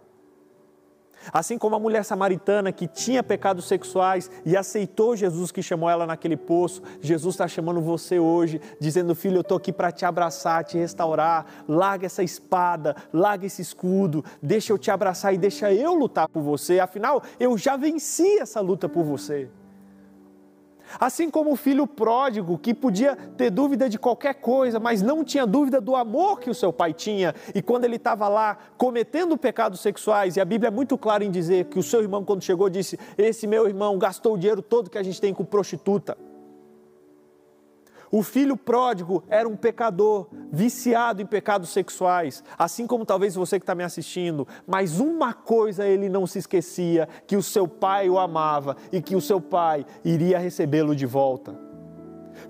[1.34, 6.06] Assim como a mulher samaritana que tinha pecados sexuais e aceitou Jesus que chamou ela
[6.06, 10.64] naquele poço, Jesus está chamando você hoje, dizendo: Filho, eu estou aqui para te abraçar,
[10.64, 11.46] te restaurar.
[11.68, 16.42] Larga essa espada, larga esse escudo, deixa eu te abraçar e deixa eu lutar por
[16.42, 16.80] você.
[16.80, 19.50] Afinal, eu já venci essa luta por você.
[21.00, 25.46] Assim como o filho pródigo, que podia ter dúvida de qualquer coisa, mas não tinha
[25.46, 29.80] dúvida do amor que o seu pai tinha, e quando ele estava lá cometendo pecados
[29.80, 32.70] sexuais, e a Bíblia é muito clara em dizer que o seu irmão, quando chegou,
[32.70, 36.18] disse: Esse meu irmão gastou o dinheiro todo que a gente tem com prostituta.
[38.12, 43.64] O filho pródigo era um pecador, viciado em pecados sexuais, assim como talvez você que
[43.64, 48.18] está me assistindo, mas uma coisa ele não se esquecia: que o seu pai o
[48.18, 51.60] amava e que o seu pai iria recebê-lo de volta.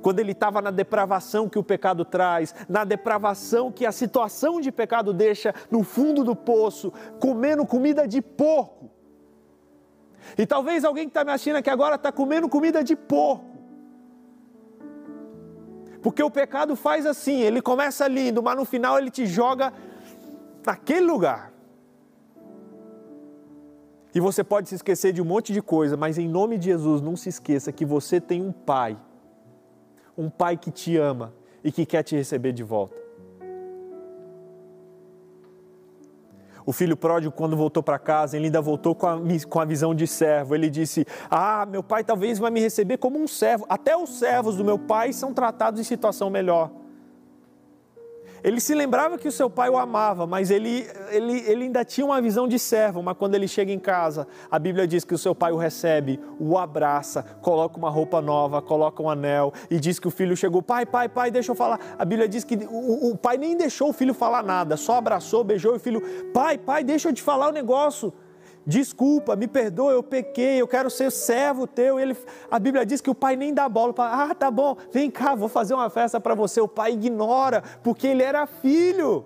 [0.02, 4.72] Quando ele estava na depravação que o pecado traz, na depravação que a situação de
[4.72, 8.92] pecado deixa no fundo do poço, comendo comida de porco.
[10.38, 13.57] E talvez alguém que está me assistindo aqui agora está comendo comida de porco
[16.08, 19.74] porque o pecado faz assim, ele começa lindo, mas no final ele te joga
[20.66, 21.52] naquele lugar.
[24.16, 27.02] E você pode se esquecer de um monte de coisa, mas em nome de Jesus,
[27.02, 28.98] não se esqueça que você tem um pai.
[30.18, 32.96] Um pai que te ama e que quer te receber de volta.
[36.68, 39.18] O filho pródigo, quando voltou para casa, ele ainda voltou com a,
[39.50, 40.54] com a visão de servo.
[40.54, 43.66] Ele disse: Ah, meu pai talvez vai me receber como um servo.
[43.70, 46.70] Até os servos do meu pai são tratados em situação melhor.
[48.48, 52.06] Ele se lembrava que o seu pai o amava, mas ele, ele, ele ainda tinha
[52.06, 53.04] uma visão de servo.
[53.04, 56.18] Mas quando ele chega em casa, a Bíblia diz que o seu pai o recebe,
[56.40, 60.62] o abraça, coloca uma roupa nova, coloca um anel e diz que o filho chegou:
[60.62, 61.78] Pai, pai, pai, deixa eu falar.
[62.00, 65.44] A Bíblia diz que o, o pai nem deixou o filho falar nada, só abraçou,
[65.44, 66.02] beijou e o filho:
[66.34, 68.14] Pai, pai, deixa eu te falar o negócio
[68.68, 71.98] desculpa, me perdoa, eu pequei, eu quero ser servo teu.
[71.98, 72.16] Ele,
[72.52, 73.94] a Bíblia diz que o pai nem dá bola.
[73.98, 76.60] Ah, tá bom, vem cá, vou fazer uma festa para você.
[76.60, 79.26] O pai ignora, porque ele era filho.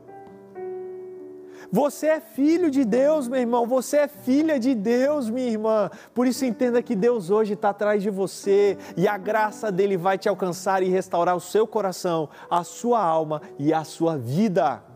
[1.73, 3.65] Você é filho de Deus, meu irmão.
[3.65, 5.89] Você é filha de Deus, minha irmã.
[6.13, 10.17] Por isso entenda que Deus hoje está atrás de você e a graça dele vai
[10.17, 14.90] te alcançar e restaurar o seu coração, a sua alma e a sua vida.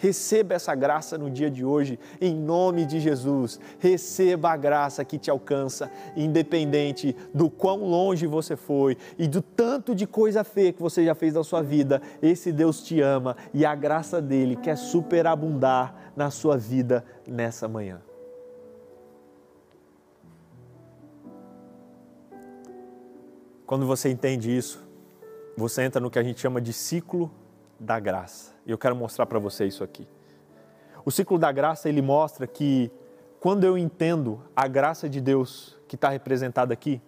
[0.00, 3.60] Receba essa graça no dia de hoje, em nome de Jesus.
[3.78, 9.94] Receba a graça que te alcança, independente do quão longe você foi e do tanto
[9.94, 12.00] de coisa feia que você já fez na sua vida.
[12.22, 18.00] Esse Deus te ama e a graça dele quer superabundar na sua vida nessa manhã.
[23.66, 24.82] Quando você entende isso,
[25.58, 27.30] você entra no que a gente chama de ciclo
[27.80, 28.52] da graça.
[28.66, 30.06] E eu quero mostrar para você isso aqui.
[31.02, 32.92] O ciclo da graça ele mostra que
[33.40, 37.00] quando eu entendo a graça de Deus que está representada aqui,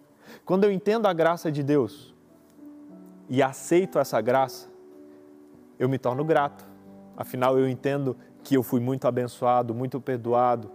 [0.43, 2.15] quando eu entendo a graça de Deus
[3.29, 4.67] e aceito essa graça,
[5.77, 6.65] eu me torno grato.
[7.15, 10.71] Afinal, eu entendo que eu fui muito abençoado, muito perdoado.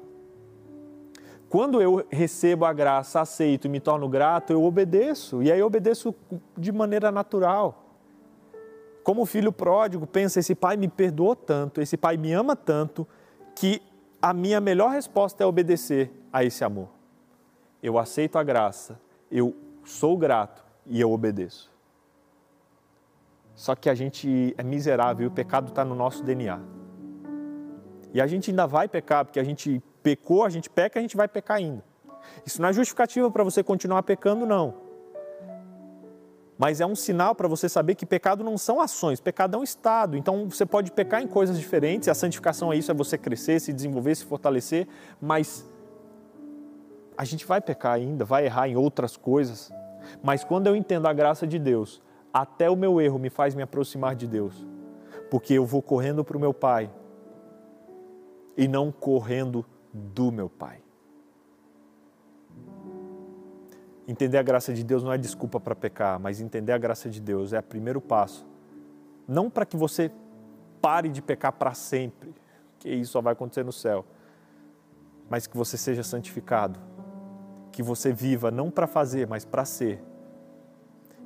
[1.49, 5.43] Quando eu recebo a graça, aceito e me torno grato, eu obedeço.
[5.43, 6.15] E aí eu obedeço
[6.57, 7.88] de maneira natural
[9.09, 13.09] como filho pródigo, pensa: esse pai me perdoou tanto, esse pai me ama tanto,
[13.55, 13.81] que
[14.21, 16.91] a minha melhor resposta é obedecer a esse amor.
[17.83, 19.01] Eu aceito a graça,
[19.33, 21.73] eu sou grato e eu obedeço.
[23.55, 26.61] Só que a gente é miserável e o pecado está no nosso DNA.
[28.13, 31.17] E a gente ainda vai pecar, porque a gente pecou, a gente peca, a gente
[31.17, 31.83] vai pecar ainda.
[32.45, 34.88] Isso não é justificativa para você continuar pecando, não.
[36.59, 39.63] Mas é um sinal para você saber que pecado não são ações, pecado é um
[39.63, 40.17] estado.
[40.17, 43.73] Então você pode pecar em coisas diferentes, a santificação é isso, é você crescer, se
[43.73, 44.89] desenvolver, se fortalecer,
[45.21, 45.65] mas
[47.17, 49.73] a gente vai pecar ainda, vai errar em outras coisas.
[50.21, 53.63] Mas quando eu entendo a graça de Deus, até o meu erro me faz me
[53.63, 54.67] aproximar de Deus,
[55.31, 56.91] porque eu vou correndo para o meu Pai
[58.57, 60.88] e não correndo do meu Pai.
[64.09, 67.21] Entender a graça de Deus não é desculpa para pecar, mas entender a graça de
[67.21, 68.47] Deus é o primeiro passo.
[69.29, 70.11] Não para que você
[70.81, 72.35] pare de pecar para sempre,
[72.79, 74.07] que isso só vai acontecer no céu,
[75.29, 76.81] mas que você seja santificado,
[77.71, 80.03] que você viva não para fazer, mas para ser.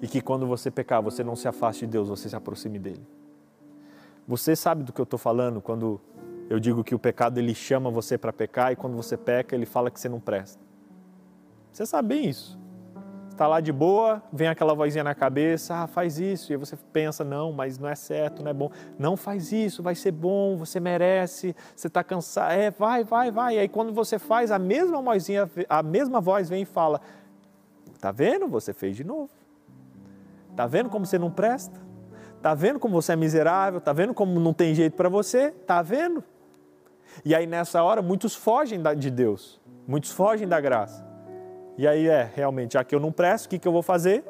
[0.01, 3.07] E que quando você pecar, você não se afaste de Deus, você se aproxime dele.
[4.27, 6.01] Você sabe do que eu estou falando quando
[6.51, 9.67] eu digo que o pecado ele chama você para pecar e quando você peca, ele
[9.67, 10.61] fala que você não presta.
[11.73, 12.61] Você sabe bem isso
[13.33, 17.25] está lá de boa, vem aquela vozinha na cabeça, ah, faz isso, e você pensa,
[17.25, 18.71] não, mas não é certo, não é bom.
[18.99, 23.57] Não faz isso, vai ser bom, você merece, você está cansado, é, vai, vai, vai.
[23.57, 27.01] E aí quando você faz, a mesma vozinha, a mesma voz vem e fala,
[28.01, 28.47] tá vendo?
[28.49, 29.31] Você fez de novo.
[30.55, 31.81] Tá vendo como você não presta?
[32.43, 33.81] Tá vendo como você é miserável?
[33.81, 35.51] Tá vendo como não tem jeito para você?
[35.51, 36.23] Tá vendo?
[37.25, 41.12] E aí nessa hora muitos fogem de Deus, muitos fogem da graça.
[41.77, 44.25] E aí é, realmente, já que eu não presto, o que, que eu vou fazer?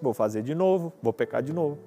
[0.00, 1.78] Vou fazer de novo, vou pecar de novo.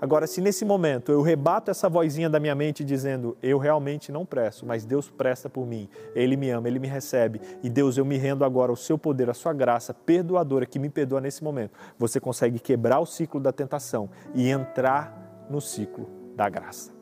[0.00, 4.24] Agora, se nesse momento eu rebato essa vozinha da minha mente dizendo, eu realmente não
[4.24, 8.04] presto, mas Deus presta por mim, Ele me ama, Ele me recebe, e Deus, eu
[8.04, 11.72] me rendo agora ao seu poder, à sua graça perdoadora que me perdoa nesse momento,
[11.98, 16.92] você consegue quebrar o ciclo da tentação e entrar no ciclo da graça.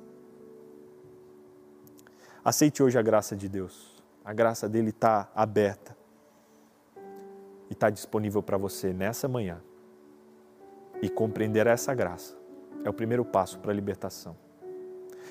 [2.45, 6.02] Aceite hoje a graça de Deus, a graça dele está aberta
[7.73, 9.59] e está disponível para você nessa manhã.
[11.01, 12.37] E compreender essa graça
[12.85, 14.37] é o primeiro passo para a libertação.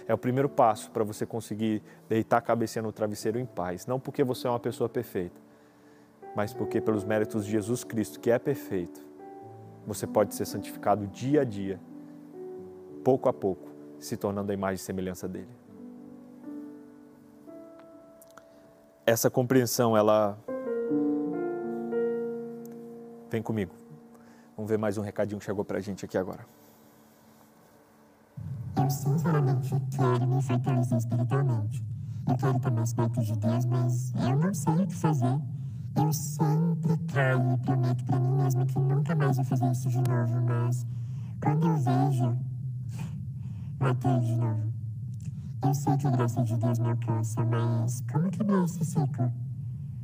[0.08, 3.86] É o primeiro passo para você conseguir deitar a cabeça no travesseiro em paz.
[3.86, 5.40] Não porque você é uma pessoa perfeita,
[6.36, 9.00] mas porque, pelos méritos de Jesus Cristo, que é perfeito,
[9.86, 11.80] você pode ser santificado dia a dia,
[13.04, 15.50] pouco a pouco, se tornando a imagem e semelhança dele.
[19.06, 20.40] Essa compreensão, ela
[23.32, 23.72] Vem comigo.
[24.58, 26.46] Vamos ver mais um recadinho que chegou pra gente aqui agora.
[28.76, 31.82] Eu sinceramente quero me fortalecer espiritualmente.
[32.28, 35.42] Eu quero estar mais perto de Deus, mas eu não sei o que fazer.
[35.96, 40.02] Eu sempre caio e prometo pra mim mesma que nunca mais vou fazer isso de
[40.02, 40.86] novo, mas
[41.42, 42.38] quando eu vejo,
[43.80, 44.74] matei de novo.
[45.64, 49.32] Eu sei que a graça de Deus me alcança, mas como quebrar esse ciclo?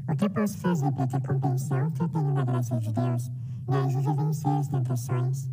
[0.10, 3.30] O que posso fazer para que a compreensão que eu tenho na graça de Deus
[3.68, 5.50] me ajude a vencer as tentações?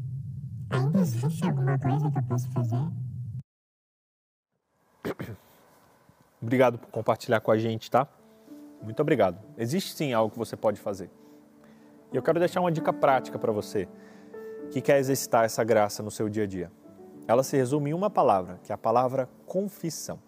[0.70, 2.88] Ainda existe alguma coisa que eu posso fazer?
[6.40, 8.06] Obrigado por compartilhar com a gente, tá?
[8.80, 9.38] Muito obrigado.
[9.58, 11.10] Existe sim algo que você pode fazer.
[12.12, 13.88] E eu quero deixar uma dica prática para você
[14.70, 16.70] que quer exercitar essa graça no seu dia a dia.
[17.26, 20.20] Ela se resume em uma palavra, que é a palavra confissão.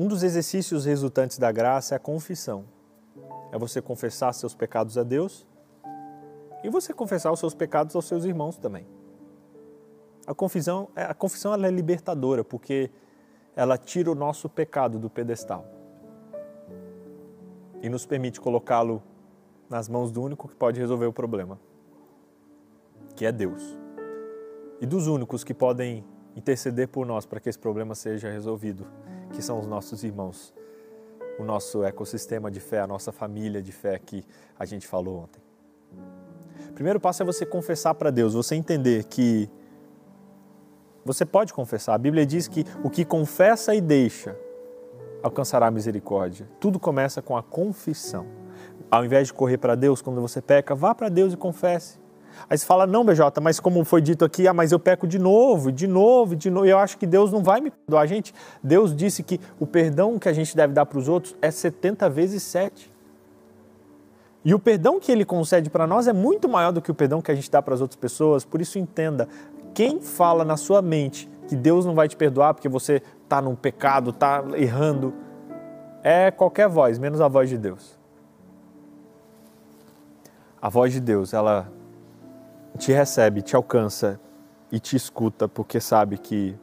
[0.00, 2.64] Um dos exercícios resultantes da graça é a confissão.
[3.52, 5.46] É você confessar seus pecados a Deus
[6.64, 8.86] e você confessar os seus pecados aos seus irmãos também.
[10.26, 12.90] A confissão, é, a confissão ela é libertadora porque
[13.54, 15.66] ela tira o nosso pecado do pedestal
[17.82, 19.02] e nos permite colocá-lo
[19.68, 21.60] nas mãos do único que pode resolver o problema,
[23.14, 23.78] que é Deus.
[24.80, 26.02] E dos únicos que podem
[26.34, 28.86] interceder por nós para que esse problema seja resolvido,
[29.32, 30.54] que são os nossos irmãos,
[31.38, 34.24] o nosso ecossistema de fé, a nossa família de fé que
[34.58, 35.40] a gente falou ontem.
[36.68, 39.50] O primeiro passo é você confessar para Deus, você entender que
[41.04, 41.94] você pode confessar.
[41.94, 44.36] A Bíblia diz que o que confessa e deixa
[45.22, 46.48] alcançará a misericórdia.
[46.58, 48.26] Tudo começa com a confissão.
[48.90, 51.98] Ao invés de correr para Deus quando você peca, vá para Deus e confesse.
[52.48, 55.18] Aí você fala, não, BJ, mas como foi dito aqui, ah, mas eu peco de
[55.18, 56.66] novo, de novo, de novo.
[56.66, 58.06] Eu acho que Deus não vai me perdoar.
[58.06, 61.50] Gente, Deus disse que o perdão que a gente deve dar para os outros é
[61.50, 62.90] 70 vezes 7.
[64.44, 67.20] E o perdão que ele concede para nós é muito maior do que o perdão
[67.20, 68.44] que a gente dá para as outras pessoas.
[68.44, 69.28] Por isso, entenda:
[69.74, 73.56] quem fala na sua mente que Deus não vai te perdoar porque você está num
[73.56, 75.12] pecado, está errando,
[76.02, 77.98] é qualquer voz, menos a voz de Deus.
[80.62, 81.70] A voz de Deus, ela
[82.78, 84.20] te recebe, te alcança
[84.70, 86.56] e te escuta porque sabe que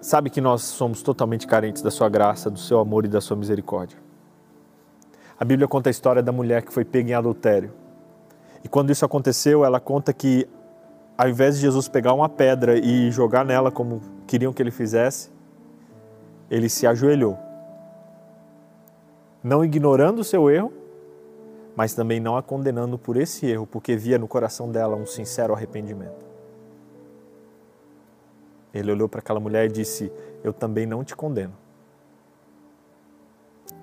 [0.00, 3.36] sabe que nós somos totalmente carentes da sua graça, do seu amor e da sua
[3.36, 3.98] misericórdia.
[5.38, 7.72] A Bíblia conta a história da mulher que foi pega em adultério.
[8.62, 10.48] E quando isso aconteceu, ela conta que
[11.16, 15.30] ao invés de Jesus pegar uma pedra e jogar nela como queriam que ele fizesse,
[16.50, 17.38] ele se ajoelhou.
[19.42, 20.72] Não ignorando o seu erro,
[21.80, 25.54] mas também não a condenando por esse erro, porque via no coração dela um sincero
[25.54, 26.26] arrependimento.
[28.74, 30.12] Ele olhou para aquela mulher e disse:
[30.44, 31.56] Eu também não te condeno.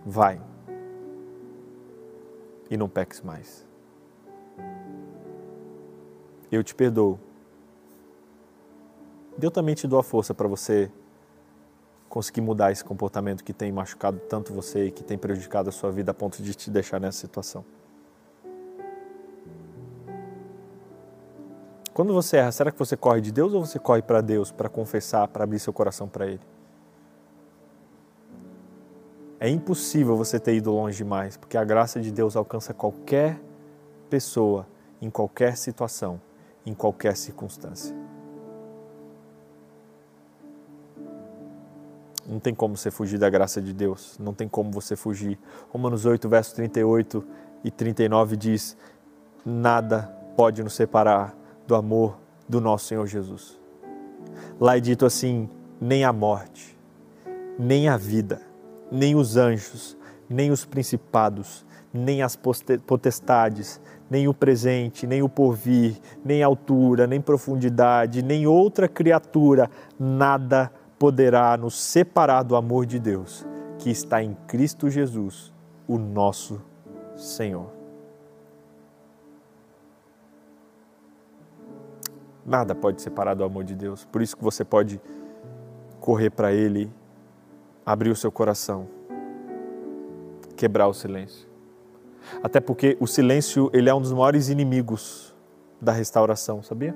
[0.06, 0.40] Vai
[2.70, 3.66] e não peques mais.
[6.52, 7.20] Eu te perdoo.
[9.42, 10.92] Eu também te dou a força para você
[12.08, 15.90] conseguir mudar esse comportamento que tem machucado tanto você e que tem prejudicado a sua
[15.90, 17.66] vida a ponto de te deixar nessa situação.
[21.98, 24.70] Quando você erra, será que você corre de Deus ou você corre para Deus para
[24.70, 26.40] confessar, para abrir seu coração para Ele?
[29.40, 33.42] É impossível você ter ido longe demais, porque a graça de Deus alcança qualquer
[34.12, 34.68] pessoa,
[35.02, 36.22] em qualquer situação,
[36.68, 37.96] em qualquer circunstância.
[42.28, 45.40] Não tem como você fugir da graça de Deus, não tem como você fugir.
[45.72, 47.26] Romanos 8, versos 38
[47.64, 48.78] e 39 diz:
[49.44, 51.36] Nada pode nos separar
[51.68, 53.60] do amor do nosso Senhor Jesus.
[54.60, 55.50] Lá é dito assim:
[55.80, 56.78] nem a morte,
[57.60, 58.42] nem a vida,
[58.92, 59.98] nem os anjos,
[60.30, 62.36] nem os principados, nem as
[62.86, 70.72] potestades, nem o presente, nem o porvir, nem altura, nem profundidade, nem outra criatura, nada
[70.98, 73.46] poderá nos separar do amor de Deus
[73.78, 75.54] que está em Cristo Jesus,
[75.88, 76.62] o nosso
[77.16, 77.77] Senhor.
[82.48, 84.06] Nada pode separar do amor de Deus.
[84.06, 85.02] Por isso que você pode
[86.00, 86.90] correr para Ele,
[87.86, 88.88] abrir o seu coração,
[90.56, 91.46] quebrar o silêncio.
[92.42, 95.36] Até porque o silêncio ele é um dos maiores inimigos
[95.82, 96.96] da restauração, sabia?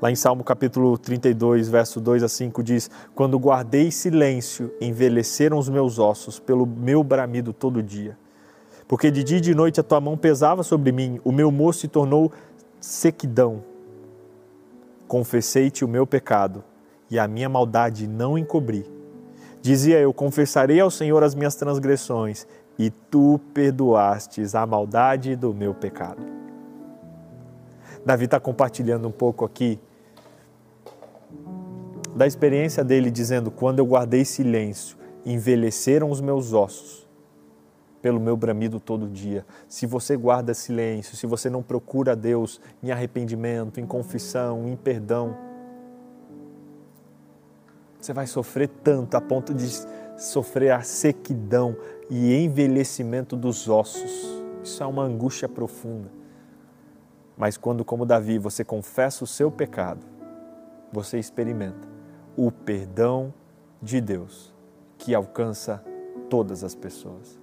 [0.00, 5.68] Lá em Salmo capítulo 32, verso 2 a 5 diz: Quando guardei silêncio, envelheceram os
[5.68, 8.16] meus ossos pelo meu bramido todo dia.
[8.86, 11.80] Porque de dia e de noite a tua mão pesava sobre mim, o meu moço
[11.80, 12.32] se tornou
[12.80, 13.62] sequidão
[15.08, 16.62] Confessei-te o meu pecado
[17.10, 18.86] e a minha maldade não encobri.
[19.62, 22.46] Dizia eu: Confessarei ao Senhor as minhas transgressões,
[22.78, 26.22] e tu perdoastes a maldade do meu pecado.
[28.04, 29.80] Davi está compartilhando um pouco aqui
[32.14, 37.07] da experiência dele, dizendo: Quando eu guardei silêncio, envelheceram os meus ossos
[38.00, 39.44] pelo meu bramido todo dia.
[39.68, 45.36] Se você guarda silêncio, se você não procura Deus em arrependimento, em confissão, em perdão,
[48.00, 49.68] você vai sofrer tanto a ponto de
[50.16, 51.76] sofrer a sequidão
[52.08, 54.42] e envelhecimento dos ossos.
[54.62, 56.10] Isso é uma angústia profunda.
[57.36, 60.04] Mas quando, como Davi, você confessa o seu pecado,
[60.92, 61.88] você experimenta
[62.36, 63.32] o perdão
[63.80, 64.54] de Deus
[64.96, 65.82] que alcança
[66.28, 67.38] todas as pessoas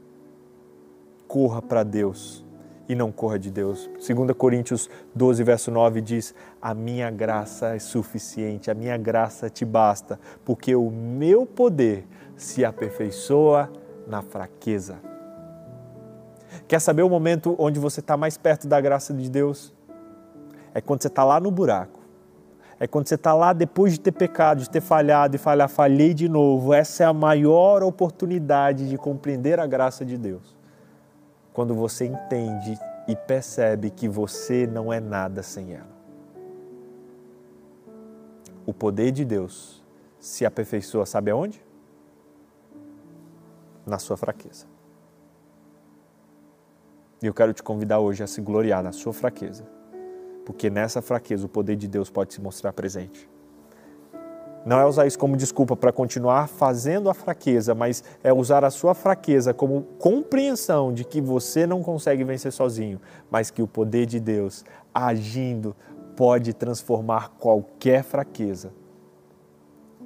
[1.27, 2.45] corra para Deus
[2.87, 3.89] e não corra de Deus.
[3.93, 9.65] 2 Coríntios 12, verso 9 diz: A minha graça é suficiente, a minha graça te
[9.65, 13.71] basta, porque o meu poder se aperfeiçoa
[14.07, 14.97] na fraqueza.
[16.67, 19.73] Quer saber o momento onde você está mais perto da graça de Deus?
[20.73, 21.99] É quando você está lá no buraco.
[22.77, 26.13] É quando você está lá depois de ter pecado, de ter falhado e falhar, falhei
[26.13, 26.73] de novo.
[26.73, 30.55] Essa é a maior oportunidade de compreender a graça de Deus
[31.55, 35.95] quando você entende e percebe que você não é nada sem ela.
[38.65, 39.81] O poder de Deus
[40.19, 41.63] se aperfeiçoa, sabe aonde?
[43.85, 44.65] Na sua fraqueza.
[47.23, 49.65] E eu quero te convidar hoje a se gloriar na sua fraqueza,
[50.45, 53.29] porque nessa fraqueza o poder de Deus pode se mostrar presente.
[54.65, 58.71] Não é usar isso como desculpa para continuar fazendo a fraqueza, mas é usar a
[58.71, 62.99] sua fraqueza como compreensão de que você não consegue vencer sozinho,
[63.29, 65.75] mas que o poder de Deus agindo
[66.15, 68.73] pode transformar qualquer fraqueza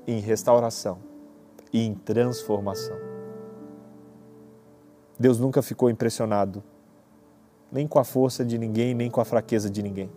[0.05, 0.97] em restauração
[1.71, 2.97] e em transformação.
[5.17, 6.61] Deus nunca ficou impressionado
[7.71, 10.09] nem com a força de ninguém, nem com a fraqueza de ninguém.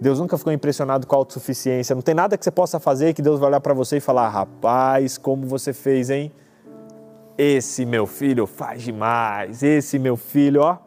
[0.00, 1.94] Deus nunca ficou impressionado com a autossuficiência.
[1.94, 4.28] Não tem nada que você possa fazer que Deus vai olhar para você e falar:
[4.30, 6.32] rapaz, como você fez, hein?
[7.36, 9.62] Esse meu filho faz demais.
[9.62, 10.78] Esse meu filho, ó.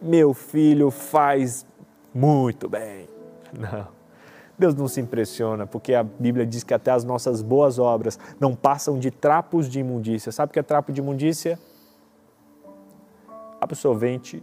[0.00, 1.66] Meu filho faz
[2.14, 3.08] muito bem.
[3.52, 3.88] Não.
[4.58, 8.56] Deus não se impressiona, porque a Bíblia diz que até as nossas boas obras não
[8.56, 10.32] passam de trapos de imundícia.
[10.32, 11.58] Sabe o que é trapo de imundícia?
[13.60, 14.42] Absorvente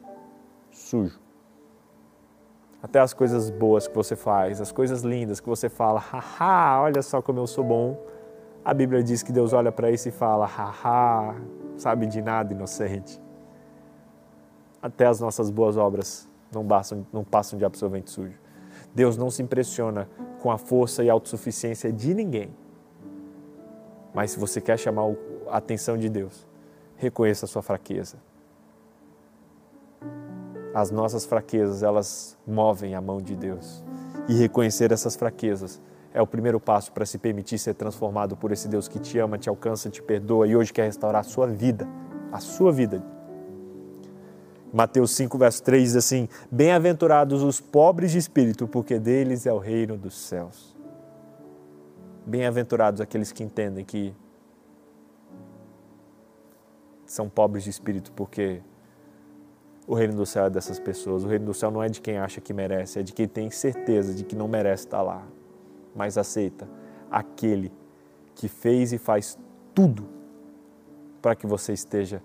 [0.72, 1.25] sujo.
[2.86, 7.02] Até as coisas boas que você faz, as coisas lindas que você fala, haha, olha
[7.02, 7.98] só como eu sou bom.
[8.64, 11.36] A Bíblia diz que Deus olha para isso e fala, haha,
[11.78, 13.20] sabe de nada, inocente.
[14.80, 18.40] Até as nossas boas obras não passam, não passam de absorvente sujo.
[18.94, 20.08] Deus não se impressiona
[20.40, 22.56] com a força e autossuficiência de ninguém.
[24.14, 25.12] Mas se você quer chamar
[25.50, 26.48] a atenção de Deus,
[26.98, 28.18] reconheça a sua fraqueza.
[30.76, 33.82] As nossas fraquezas, elas movem a mão de Deus.
[34.28, 35.80] E reconhecer essas fraquezas
[36.14, 39.38] é o primeiro passo para se permitir ser transformado por esse Deus que te ama,
[39.38, 41.88] te alcança, te perdoa e hoje quer restaurar a sua vida,
[42.30, 43.02] a sua vida.
[44.74, 49.60] Mateus 5, verso 3 diz assim: Bem-aventurados os pobres de espírito, porque deles é o
[49.60, 50.76] reino dos céus.
[52.26, 54.14] Bem-aventurados aqueles que entendem que
[57.06, 58.62] são pobres de espírito, porque
[59.88, 61.24] o reino do céu é dessas pessoas.
[61.24, 63.50] O reino do céu não é de quem acha que merece, é de quem tem
[63.52, 65.26] certeza de que não merece estar lá,
[65.96, 66.68] mas aceita
[67.10, 67.72] aquele
[68.34, 69.38] que fez e faz
[69.74, 70.08] tudo
[71.22, 72.22] para que você esteja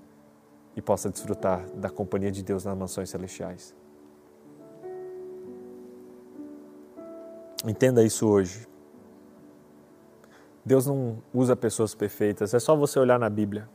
[0.74, 3.74] e possa desfrutar da companhia de Deus nas mansões celestiais.
[7.66, 8.66] Entenda isso hoje.
[10.64, 13.68] Deus não usa pessoas perfeitas, é só você olhar na Bíblia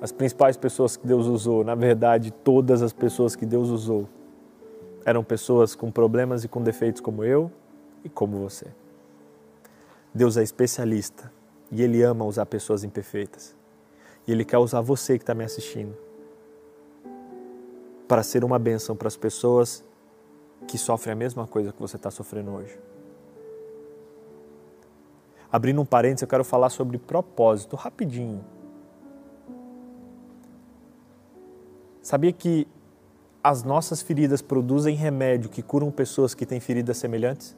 [0.00, 4.08] as principais pessoas que Deus usou, na verdade, todas as pessoas que Deus usou,
[5.04, 7.50] eram pessoas com problemas e com defeitos como eu
[8.04, 8.66] e como você.
[10.14, 11.32] Deus é especialista
[11.70, 13.56] e Ele ama usar pessoas imperfeitas.
[14.26, 15.96] E Ele quer usar você que está me assistindo
[18.06, 19.84] para ser uma bênção para as pessoas
[20.66, 22.78] que sofrem a mesma coisa que você está sofrendo hoje.
[25.50, 28.44] Abrindo um parênteses, eu quero falar sobre propósito, rapidinho.
[32.08, 32.66] Sabia que
[33.44, 37.54] as nossas feridas produzem remédio que curam pessoas que têm feridas semelhantes?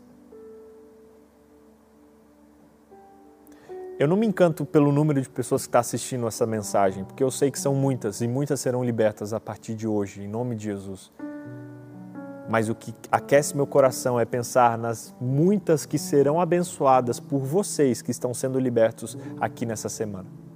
[3.97, 7.31] Eu não me encanto pelo número de pessoas que está assistindo essa mensagem, porque eu
[7.31, 10.65] sei que são muitas e muitas serão libertas a partir de hoje, em nome de
[10.65, 11.13] Jesus.
[12.49, 18.03] Mas o que aquece meu coração é pensar nas muitas que serão abençoadas por vocês
[18.03, 20.50] que estão sendo libertos aqui nessa semana.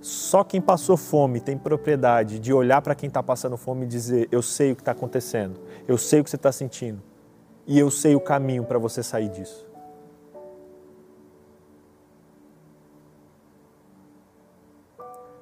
[0.00, 4.28] Só quem passou fome tem propriedade de olhar para quem está passando fome e dizer:
[4.32, 7.02] Eu sei o que está acontecendo, eu sei o que você está sentindo
[7.66, 9.68] e eu sei o caminho para você sair disso.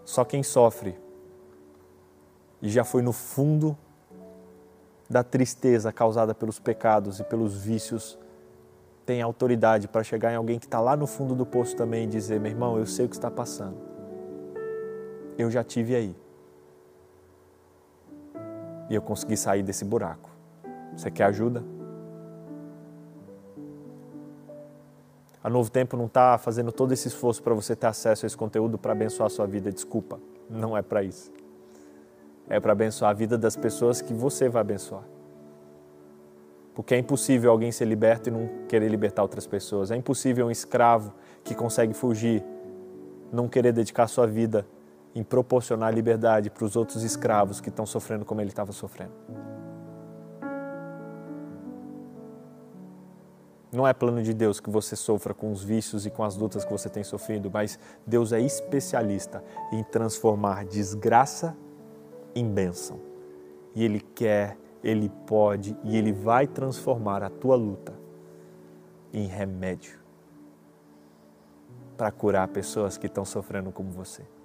[0.05, 0.99] Só quem sofre
[2.61, 3.79] e já foi no fundo
[5.09, 8.19] da tristeza causada pelos pecados e pelos vícios
[9.07, 12.07] tem autoridade para chegar em alguém que está lá no fundo do poço também e
[12.09, 13.98] dizer: Meu irmão, eu sei o que está passando
[15.39, 16.17] eu já tive aí.
[18.91, 20.29] E eu consegui sair desse buraco.
[20.97, 21.63] Você quer ajuda?
[25.43, 28.37] A Novo Tempo não está fazendo todo esse esforço para você ter acesso a esse
[28.37, 29.71] conteúdo para abençoar a sua vida.
[29.71, 30.19] Desculpa,
[30.51, 31.33] não é para isso.
[32.49, 35.05] É para abençoar a vida das pessoas que você vai abençoar.
[36.75, 39.91] Porque é impossível alguém ser liberto e não querer libertar outras pessoas.
[39.91, 41.13] É impossível um escravo
[41.45, 42.45] que consegue fugir
[43.33, 44.67] não querer dedicar sua vida
[45.19, 49.11] em proporcionar liberdade para os outros escravos que estão sofrendo como ele estava sofrendo.
[53.73, 56.65] Não é plano de Deus que você sofra com os vícios e com as lutas
[56.65, 59.43] que você tem sofrido, mas Deus é especialista
[59.73, 61.57] em transformar desgraça
[62.33, 63.01] em bênção.
[63.75, 67.93] E Ele quer, Ele pode e Ele vai transformar a tua luta
[69.13, 69.99] em remédio
[71.97, 74.38] para curar pessoas que estão sofrendo como você.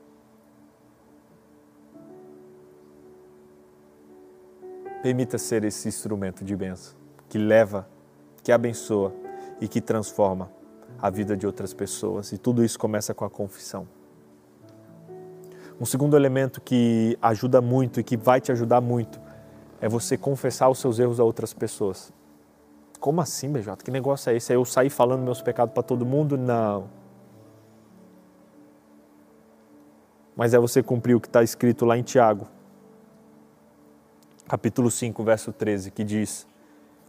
[5.04, 6.96] Permita ser esse instrumento de bênção
[7.28, 7.86] que leva,
[8.42, 9.14] que abençoa
[9.60, 10.50] e que transforma
[10.98, 12.32] a vida de outras pessoas.
[12.32, 13.86] E tudo isso começa com a confissão.
[15.82, 19.20] Um segundo elemento que ajuda muito e que vai te ajudar muito
[19.82, 22.14] é você confessar os seus erros a outras pessoas.
[22.98, 23.84] Como assim, BJ?
[23.84, 24.54] Que negócio é esse?
[24.54, 26.38] É eu sair falando meus pecados para todo mundo?
[26.38, 26.90] Não.
[30.34, 32.48] Mas é você cumprir o que está escrito lá em Tiago
[34.48, 36.48] capítulo 5, verso 13, que diz: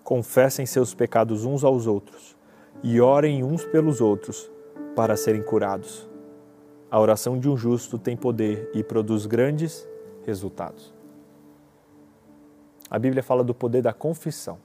[0.02, 2.36] Confessem seus pecados uns aos outros
[2.82, 4.50] e orem uns pelos outros
[4.94, 6.08] para serem curados.
[6.90, 9.86] A oração de um justo tem poder e produz grandes
[10.24, 10.94] resultados.
[12.88, 14.58] A Bíblia fala do poder da confissão.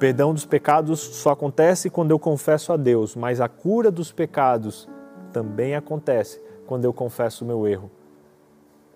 [0.00, 4.88] Perdão dos pecados só acontece quando eu confesso a Deus, mas a cura dos pecados
[5.32, 7.88] também acontece quando eu confesso o meu erro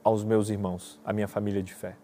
[0.02, 1.96] aos meus irmãos, à minha família de fé.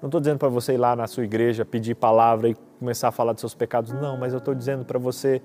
[0.00, 3.12] Não estou dizendo para você ir lá na sua igreja, pedir palavra e começar a
[3.12, 5.42] falar dos seus pecados, não, mas eu estou dizendo para você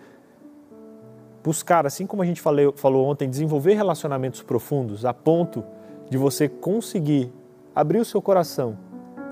[1.44, 5.64] buscar, assim como a gente falou, falou ontem, desenvolver relacionamentos profundos a ponto
[6.10, 7.34] de você conseguir
[7.76, 8.78] abrir o seu coração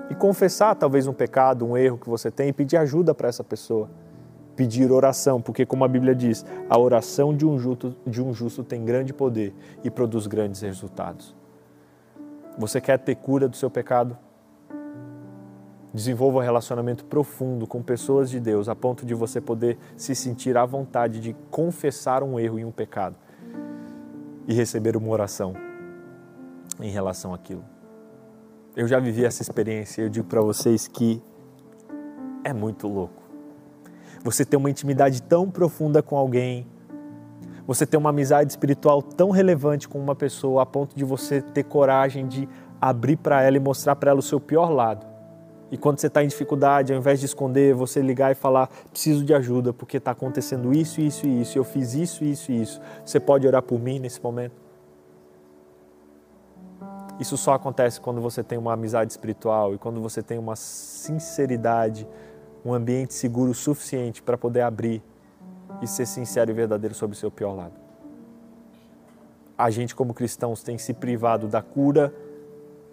[0.10, 3.44] e confessar talvez um pecado, um erro que você tem e pedir ajuda para essa
[3.44, 3.90] pessoa.
[4.56, 8.64] Pedir oração, porque como a Bíblia diz, a oração de um, justo, de um justo
[8.64, 11.34] tem grande poder e produz grandes resultados.
[12.58, 14.18] Você quer ter cura do seu pecado?
[15.94, 20.58] Desenvolva um relacionamento profundo com pessoas de Deus, a ponto de você poder se sentir
[20.58, 23.16] à vontade de confessar um erro e um pecado
[24.48, 25.54] e receber uma oração
[26.80, 27.64] em relação àquilo.
[28.76, 31.22] Eu já vivi essa experiência e eu digo para vocês que
[32.44, 33.22] é muito louco.
[34.24, 36.66] Você ter uma intimidade tão profunda com alguém,
[37.68, 41.64] você ter uma amizade espiritual tão relevante com uma pessoa a ponto de você ter
[41.64, 42.48] coragem de
[42.80, 45.11] abrir para ela e mostrar para ela o seu pior lado.
[45.72, 49.24] E quando você está em dificuldade, ao invés de esconder, você ligar e falar: preciso
[49.24, 52.82] de ajuda porque está acontecendo isso, isso e isso, eu fiz isso, isso e isso.
[53.06, 54.60] Você pode orar por mim nesse momento?
[57.22, 62.08] Isso só acontece quando você tem uma amizade espiritual e quando você tem uma sinceridade,
[62.66, 65.02] um ambiente seguro suficiente para poder abrir
[65.82, 67.74] e ser sincero e verdadeiro sobre o seu pior lado.
[69.58, 72.14] A gente, como cristãos, tem se privado da cura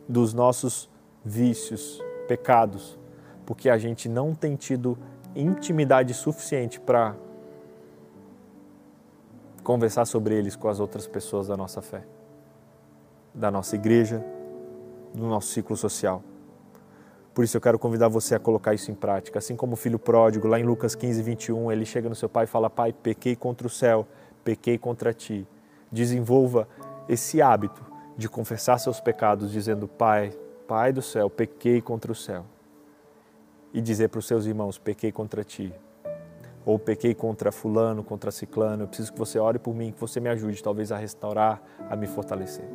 [0.07, 0.91] dos nossos
[1.25, 2.97] vícios, pecados,
[3.45, 4.97] porque a gente não tem tido
[5.35, 7.17] intimidade suficiente para
[9.65, 12.05] conversar sobre eles com as outras pessoas da nossa fé
[13.39, 14.25] da nossa igreja,
[15.15, 16.23] do nosso ciclo social.
[17.33, 19.39] Por isso eu quero convidar você a colocar isso em prática.
[19.39, 22.45] Assim como o filho pródigo, lá em Lucas 15, 21, ele chega no seu pai
[22.45, 24.07] e fala: Pai, pequei contra o céu,
[24.43, 25.47] pequei contra ti.
[25.91, 26.67] Desenvolva
[27.09, 27.81] esse hábito
[28.17, 30.33] de confessar seus pecados, dizendo: Pai,
[30.69, 32.45] Pai do céu, pequei contra o céu.
[33.73, 35.73] E dizer para os seus irmãos: Pequei contra ti.
[36.67, 38.83] Ou pequei contra Fulano, contra Ciclano.
[38.83, 41.97] Eu preciso que você ore por mim, que você me ajude, talvez, a restaurar, a
[41.97, 42.67] me fortalecer.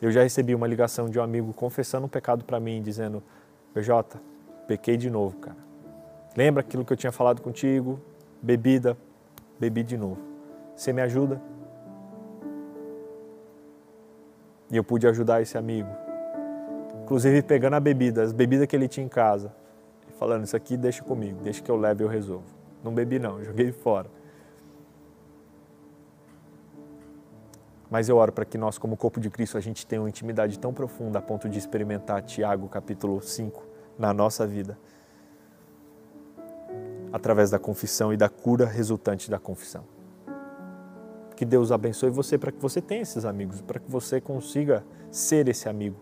[0.00, 3.20] Eu já recebi uma ligação de um amigo confessando um pecado para mim, dizendo:
[3.74, 4.20] PJ,
[4.68, 5.58] pequei de novo, cara.
[6.36, 8.00] Lembra aquilo que eu tinha falado contigo?
[8.40, 8.96] Bebida,
[9.58, 10.20] bebi de novo.
[10.76, 11.42] Você me ajuda?
[14.70, 15.90] E eu pude ajudar esse amigo.
[17.02, 19.52] Inclusive pegando a bebida, as bebidas que ele tinha em casa.
[20.08, 22.44] E falando, isso aqui deixa comigo, deixa que eu leve e eu resolvo.
[22.84, 24.08] Não bebi não, joguei fora.
[27.90, 30.56] Mas eu oro para que nós, como corpo de Cristo, a gente tenha uma intimidade
[30.56, 33.60] tão profunda a ponto de experimentar Tiago capítulo 5
[33.98, 34.78] na nossa vida.
[37.12, 39.84] Através da confissão e da cura resultante da confissão.
[41.40, 45.48] Que Deus abençoe você para que você tenha esses amigos, para que você consiga ser
[45.48, 45.96] esse amigo,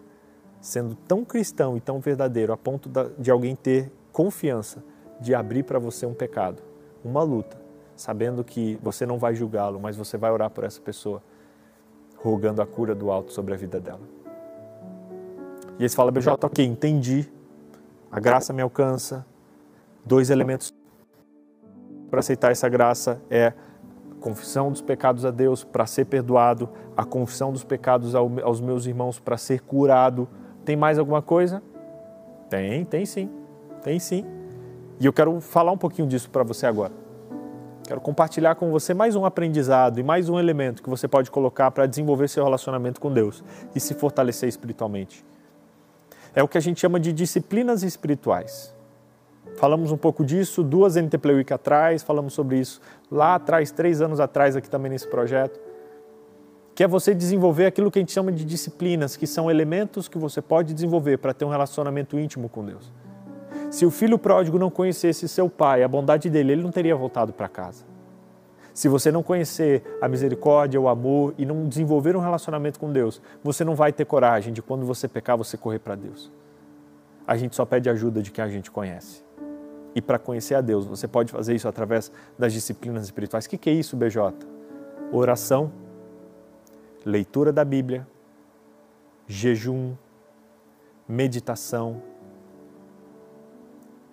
[0.60, 4.82] sendo tão cristão e tão verdadeiro a ponto de alguém ter confiança
[5.20, 6.60] de abrir para você um pecado,
[7.04, 7.56] uma luta,
[7.94, 11.22] sabendo que você não vai julgá-lo, mas você vai orar por essa pessoa
[12.16, 14.02] rogando a cura do alto sobre a vida dela.
[15.78, 17.30] E eles falam, BJ, ok, entendi,
[18.10, 19.24] a graça me alcança.
[20.04, 20.74] Dois elementos
[22.10, 23.52] para aceitar essa graça é
[24.18, 29.18] confissão dos pecados a Deus para ser perdoado, a confissão dos pecados aos meus irmãos
[29.18, 30.28] para ser curado.
[30.64, 31.62] Tem mais alguma coisa?
[32.50, 33.30] Tem, tem sim,
[33.82, 34.24] tem sim.
[35.00, 36.92] E eu quero falar um pouquinho disso para você agora.
[37.86, 41.70] Quero compartilhar com você mais um aprendizado e mais um elemento que você pode colocar
[41.70, 43.42] para desenvolver seu relacionamento com Deus
[43.74, 45.24] e se fortalecer espiritualmente.
[46.34, 48.76] É o que a gente chama de disciplinas espirituais.
[49.58, 52.80] Falamos um pouco disso duas NTP Week atrás, falamos sobre isso
[53.10, 55.58] lá atrás, três anos atrás, aqui também nesse projeto.
[56.76, 60.16] Que é você desenvolver aquilo que a gente chama de disciplinas, que são elementos que
[60.16, 62.92] você pode desenvolver para ter um relacionamento íntimo com Deus.
[63.68, 67.32] Se o filho pródigo não conhecesse seu pai, a bondade dele, ele não teria voltado
[67.32, 67.84] para casa.
[68.72, 73.20] Se você não conhecer a misericórdia, o amor e não desenvolver um relacionamento com Deus,
[73.42, 76.30] você não vai ter coragem de quando você pecar, você correr para Deus.
[77.26, 79.26] A gente só pede ajuda de quem a gente conhece.
[79.94, 83.46] E para conhecer a Deus, você pode fazer isso através das disciplinas espirituais.
[83.46, 84.58] O que, que é isso, BJ?
[85.12, 85.72] oração,
[87.04, 88.06] leitura da Bíblia,
[89.26, 89.94] jejum,
[91.08, 92.02] meditação,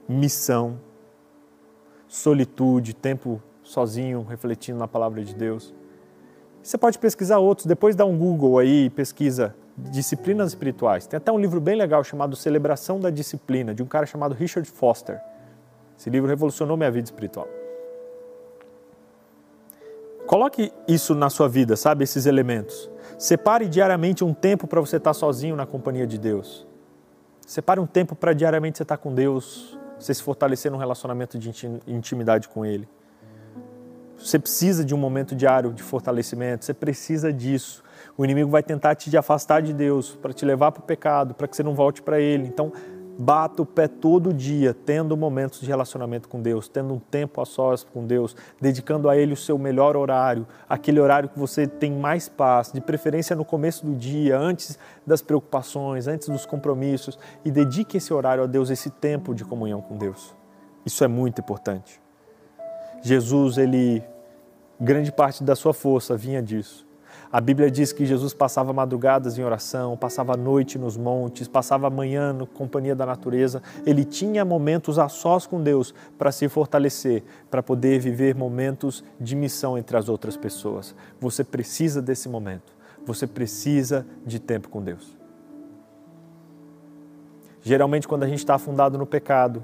[0.08, 0.80] missão,
[2.08, 5.74] solitude, tempo sozinho, refletindo na palavra de Deus.
[6.62, 11.06] Você pode pesquisar outros, depois dá um Google aí, pesquisa disciplinas espirituais.
[11.06, 14.70] Tem até um livro bem legal chamado Celebração da Disciplina, de um cara chamado Richard
[14.70, 15.20] Foster.
[15.98, 17.48] Esse livro revolucionou minha vida espiritual.
[20.26, 22.04] Coloque isso na sua vida, sabe?
[22.04, 22.90] Esses elementos.
[23.18, 26.66] Separe diariamente um tempo para você estar sozinho na companhia de Deus.
[27.46, 31.52] Separe um tempo para diariamente você estar com Deus, você se fortalecer num relacionamento de
[31.88, 32.88] intimidade com Ele.
[34.18, 37.84] Você precisa de um momento diário de fortalecimento, você precisa disso.
[38.18, 41.48] O inimigo vai tentar te afastar de Deus, para te levar para o pecado, para
[41.48, 42.48] que você não volte para Ele.
[42.48, 42.74] Então,
[43.18, 47.46] Bata o pé todo dia, tendo momentos de relacionamento com Deus, tendo um tempo a
[47.46, 51.92] sós com Deus, dedicando a Ele o seu melhor horário, aquele horário que você tem
[51.94, 57.50] mais paz, de preferência no começo do dia, antes das preocupações, antes dos compromissos, e
[57.50, 60.36] dedique esse horário a Deus, esse tempo de comunhão com Deus.
[60.86, 62.02] Isso é muito importante.
[63.02, 64.04] Jesus, ele,
[64.80, 66.85] grande parte da sua força vinha disso.
[67.32, 71.88] A Bíblia diz que Jesus passava madrugadas em oração, passava a noite nos montes, passava
[71.88, 73.62] a manhã na companhia da natureza.
[73.86, 79.36] Ele tinha momentos a sós com Deus para se fortalecer, para poder viver momentos de
[79.36, 80.96] missão entre as outras pessoas.
[81.20, 82.74] Você precisa desse momento.
[83.06, 85.16] Você precisa de tempo com Deus.
[87.62, 89.64] Geralmente, quando a gente está afundado no pecado,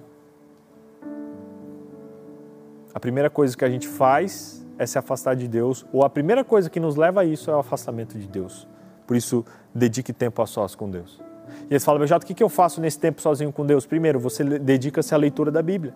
[2.93, 6.43] a primeira coisa que a gente faz é se afastar de Deus, ou a primeira
[6.43, 8.67] coisa que nos leva a isso é o afastamento de Deus.
[9.05, 11.21] Por isso, dedique tempo a sós com Deus.
[11.69, 13.85] E eles falam, Bejato, o que eu faço nesse tempo sozinho com Deus?
[13.85, 15.93] Primeiro, você dedica-se à leitura da Bíblia.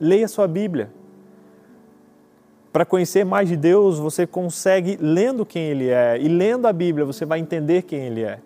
[0.00, 0.90] Leia sua Bíblia.
[2.72, 6.18] Para conhecer mais de Deus, você consegue lendo quem Ele é.
[6.20, 8.40] E lendo a Bíblia, você vai entender quem Ele é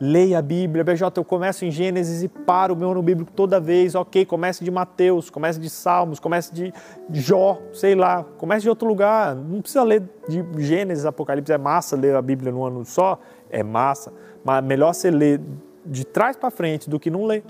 [0.00, 0.82] leia a Bíblia.
[0.82, 3.94] BJ, eu começo em Gênesis e paro o meu ano bíblico toda vez.
[3.94, 6.72] Ok, comece de Mateus, comece de Salmos, comece de
[7.12, 9.34] Jó, sei lá, comece de outro lugar.
[9.34, 11.52] Não precisa ler de Gênesis, Apocalipse.
[11.52, 13.18] É massa ler a Bíblia num ano só?
[13.50, 14.12] É massa.
[14.42, 15.40] Mas melhor você ler
[15.84, 17.44] de trás para frente do que não ler.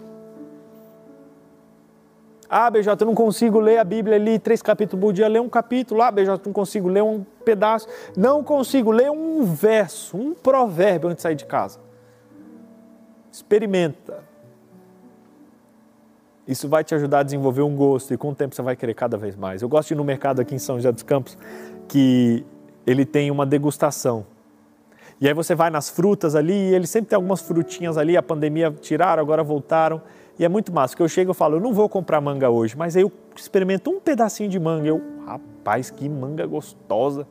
[2.53, 5.49] Ah, BJ, eu não consigo ler a Bíblia ali, três capítulos por dia, ler um
[5.49, 6.03] capítulo.
[6.03, 7.87] Ah, BJ, eu não consigo ler um pedaço.
[8.17, 11.90] Não consigo ler um verso, um provérbio antes de sair de casa.
[13.33, 14.25] Experimenta.
[16.47, 18.95] Isso vai te ajudar a desenvolver um gosto e com o tempo você vai querer
[18.95, 19.63] cada vez mais.
[19.63, 21.39] Eu gosto de ir no mercado aqui em São José dos Campos
[21.87, 22.45] que
[22.87, 24.27] ele tem uma degustação.
[25.21, 28.23] E aí você vai nas frutas ali e ele sempre tem algumas frutinhas ali, a
[28.23, 30.01] pandemia tiraram, agora voltaram.
[30.39, 32.75] E é muito massa, que eu chego e falo, eu não vou comprar manga hoje,
[32.77, 34.89] mas aí eu experimento um pedacinho de manga.
[34.89, 37.29] Eu, rapaz, que manga gostosa.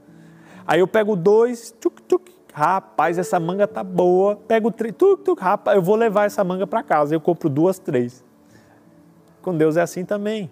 [0.68, 4.36] Aí eu pego dois, tchuc, tchuc, Rapaz, essa manga tá boa.
[4.36, 7.14] Pego três, tuc, tuc, rapaz, eu vou levar essa manga para casa.
[7.14, 8.24] Eu compro duas, três.
[9.42, 10.52] Com Deus é assim também.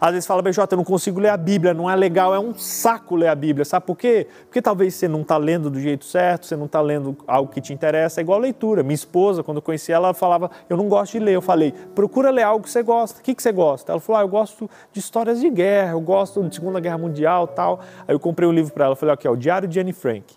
[0.00, 2.54] Às vezes fala, BJ, eu não consigo ler a Bíblia, não é legal, é um
[2.54, 3.64] saco ler a Bíblia.
[3.64, 4.26] Sabe por quê?
[4.44, 7.60] Porque talvez você não está lendo do jeito certo, você não está lendo algo que
[7.60, 8.82] te interessa, é igual a leitura.
[8.82, 11.34] Minha esposa, quando eu conheci ela, ela falava, eu não gosto de ler.
[11.34, 13.20] Eu falei, procura ler algo que você gosta.
[13.20, 13.92] O que, que você gosta?
[13.92, 17.46] Ela falou, ah, eu gosto de histórias de guerra, eu gosto de Segunda Guerra Mundial
[17.46, 17.80] tal.
[18.06, 20.36] Aí eu comprei um livro para ela, falei, aqui, é o Diário de Anne Frank.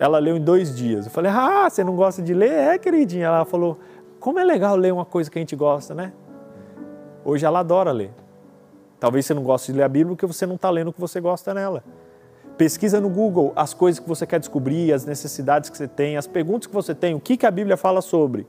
[0.00, 1.04] Ela leu em dois dias.
[1.04, 2.50] Eu falei, ah, você não gosta de ler?
[2.50, 3.26] É, queridinha.
[3.26, 3.78] Ela falou,
[4.18, 6.14] como é legal ler uma coisa que a gente gosta, né?
[7.22, 8.10] Hoje ela adora ler.
[8.98, 11.00] Talvez você não goste de ler a Bíblia porque você não está lendo o que
[11.00, 11.84] você gosta nela.
[12.56, 16.26] Pesquisa no Google as coisas que você quer descobrir, as necessidades que você tem, as
[16.26, 18.46] perguntas que você tem, o que, que a Bíblia fala sobre.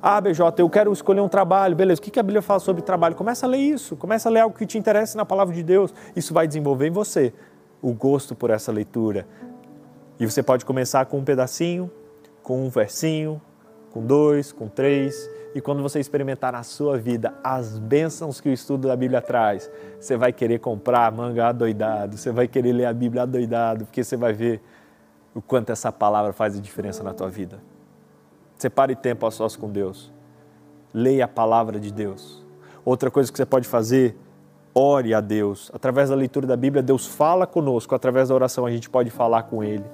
[0.00, 2.82] Ah, BJ, eu quero escolher um trabalho, beleza, o que, que a Bíblia fala sobre
[2.82, 3.14] trabalho?
[3.14, 5.94] Começa a ler isso, começa a ler algo que te interessa na palavra de Deus.
[6.14, 7.32] Isso vai desenvolver em você
[7.80, 9.26] o gosto por essa leitura,
[10.22, 11.90] e você pode começar com um pedacinho,
[12.44, 13.42] com um versinho,
[13.90, 15.28] com dois, com três.
[15.52, 19.68] E quando você experimentar na sua vida as bênçãos que o estudo da Bíblia traz,
[19.98, 24.16] você vai querer comprar manga adoidado, você vai querer ler a Bíblia adoidado, porque você
[24.16, 24.62] vai ver
[25.34, 27.60] o quanto essa palavra faz a diferença na tua vida.
[28.56, 30.12] Separe tempo a sós com Deus.
[30.94, 32.46] Leia a palavra de Deus.
[32.84, 34.16] Outra coisa que você pode fazer,
[34.72, 35.68] ore a Deus.
[35.74, 37.92] Através da leitura da Bíblia, Deus fala conosco.
[37.92, 39.84] Através da oração, a gente pode falar com Ele.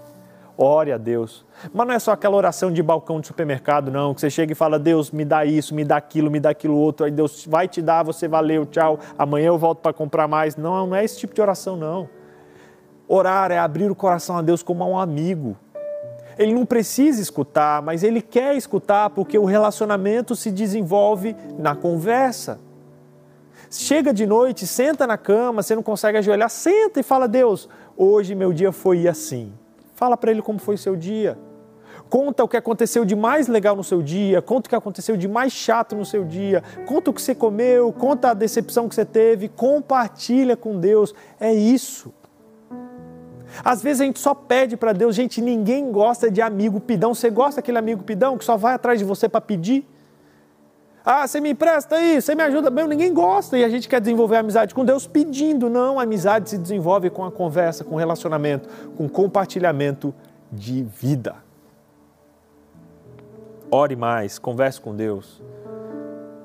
[0.60, 1.46] Ore a Deus.
[1.72, 4.56] Mas não é só aquela oração de balcão de supermercado, não, que você chega e
[4.56, 7.68] fala, Deus, me dá isso, me dá aquilo, me dá aquilo outro, aí Deus vai
[7.68, 10.56] te dar, você valeu, tchau, amanhã eu volto para comprar mais.
[10.56, 12.08] Não, não é esse tipo de oração, não.
[13.06, 15.56] Orar é abrir o coração a Deus como a um amigo.
[16.36, 22.58] Ele não precisa escutar, mas ele quer escutar porque o relacionamento se desenvolve na conversa.
[23.70, 28.34] Chega de noite, senta na cama, você não consegue ajoelhar, senta e fala: Deus, hoje
[28.34, 29.52] meu dia foi assim.
[29.98, 31.36] Fala para ele como foi seu dia.
[32.08, 35.26] Conta o que aconteceu de mais legal no seu dia, conta o que aconteceu de
[35.26, 39.04] mais chato no seu dia, conta o que você comeu, conta a decepção que você
[39.04, 41.12] teve, compartilha com Deus.
[41.40, 42.14] É isso.
[43.64, 47.12] Às vezes a gente só pede para Deus, gente, ninguém gosta de amigo pidão.
[47.12, 49.84] Você gosta daquele amigo pidão que só vai atrás de você para pedir?
[51.10, 52.86] Ah, você me empresta aí, você me ajuda bem.
[52.86, 55.70] Ninguém gosta e a gente quer desenvolver amizade com Deus pedindo.
[55.70, 60.14] Não, a amizade se desenvolve com a conversa, com relacionamento, com compartilhamento
[60.52, 61.36] de vida.
[63.70, 65.42] Ore mais, converse com Deus.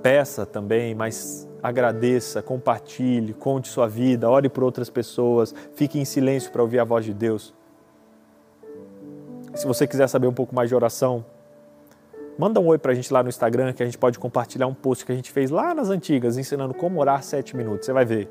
[0.02, 6.50] Peça também, mas agradeça, compartilhe, conte sua vida, ore por outras pessoas, fique em silêncio
[6.54, 7.54] para ouvir a voz de Deus.
[9.56, 11.26] Se você quiser saber um pouco mais de oração,
[12.38, 14.74] manda um oi para a gente lá no Instagram que a gente pode compartilhar um
[14.74, 17.86] post que a gente fez lá nas antigas, ensinando como orar sete minutos.
[17.86, 18.30] Você vai ver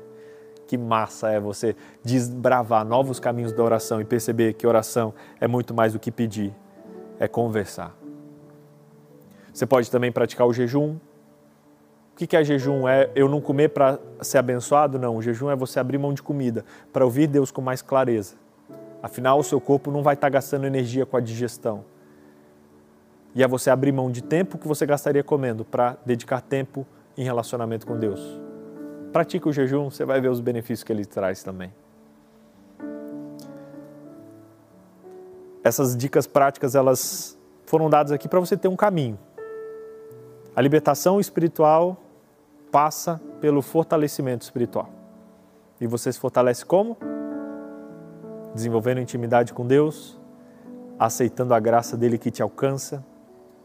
[0.67, 5.73] que massa é você desbravar novos caminhos da oração e perceber que oração é muito
[5.73, 6.53] mais do que pedir,
[7.19, 7.95] é conversar.
[9.53, 10.95] Você pode também praticar o jejum.
[12.13, 12.87] O que é jejum?
[12.87, 14.97] É eu não comer para ser abençoado?
[14.97, 15.17] Não.
[15.17, 18.35] O jejum é você abrir mão de comida para ouvir Deus com mais clareza.
[19.01, 21.85] Afinal, o seu corpo não vai estar gastando energia com a digestão.
[23.35, 26.85] E é você abrir mão de tempo que você gastaria comendo para dedicar tempo
[27.17, 28.21] em relacionamento com Deus.
[29.11, 31.73] Pratique o jejum, você vai ver os benefícios que ele traz também.
[35.63, 39.17] Essas dicas práticas, elas foram dadas aqui para você ter um caminho.
[40.55, 41.97] A libertação espiritual
[42.71, 44.89] passa pelo fortalecimento espiritual.
[45.79, 46.97] E você se fortalece como?
[48.53, 50.19] Desenvolvendo intimidade com Deus,
[50.99, 53.03] aceitando a graça dele que te alcança,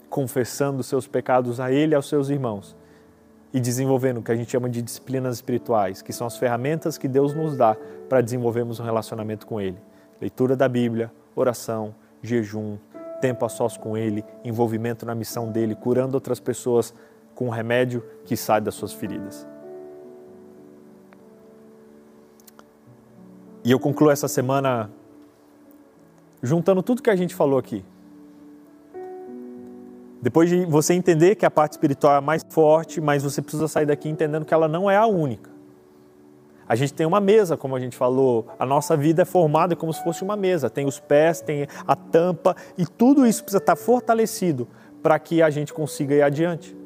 [0.09, 2.76] confessando seus pecados a ele e aos seus irmãos
[3.52, 7.09] e desenvolvendo o que a gente chama de disciplinas espirituais, que são as ferramentas que
[7.09, 7.76] Deus nos dá
[8.09, 9.78] para desenvolvermos um relacionamento com ele.
[10.20, 12.76] Leitura da Bíblia, oração, jejum,
[13.20, 16.94] tempo a sós com Ele, envolvimento na missão dele, curando outras pessoas
[17.34, 19.46] com o remédio que sai das suas feridas.
[23.64, 24.90] E eu concluo essa semana
[26.42, 27.84] juntando tudo que a gente falou aqui.
[30.20, 33.86] Depois de você entender que a parte espiritual é mais forte, mas você precisa sair
[33.86, 35.50] daqui entendendo que ela não é a única.
[36.68, 39.92] A gente tem uma mesa, como a gente falou, a nossa vida é formada como
[39.92, 40.68] se fosse uma mesa.
[40.68, 44.68] Tem os pés, tem a tampa e tudo isso precisa estar fortalecido
[45.02, 46.76] para que a gente consiga ir adiante.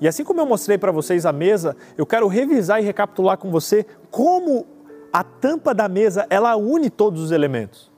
[0.00, 3.50] E assim como eu mostrei para vocês a mesa, eu quero revisar e recapitular com
[3.50, 4.66] você como
[5.12, 7.93] a tampa da mesa ela une todos os elementos.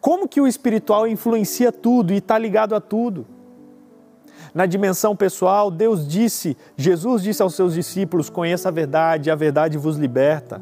[0.00, 3.26] Como que o espiritual influencia tudo e está ligado a tudo.
[4.54, 9.76] Na dimensão pessoal, Deus disse, Jesus disse aos seus discípulos: conheça a verdade, a verdade
[9.76, 10.60] vos liberta.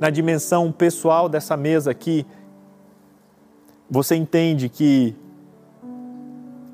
[0.00, 2.24] Na dimensão pessoal dessa mesa aqui,
[3.90, 5.14] você entende que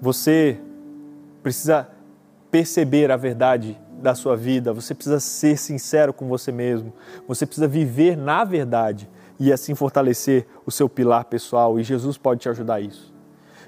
[0.01, 0.61] você
[1.43, 1.89] precisa
[2.51, 6.93] perceber a verdade da sua vida, você precisa ser sincero com você mesmo,
[7.27, 9.09] você precisa viver na verdade
[9.39, 13.13] e assim fortalecer o seu pilar pessoal, e Jesus pode te ajudar a isso.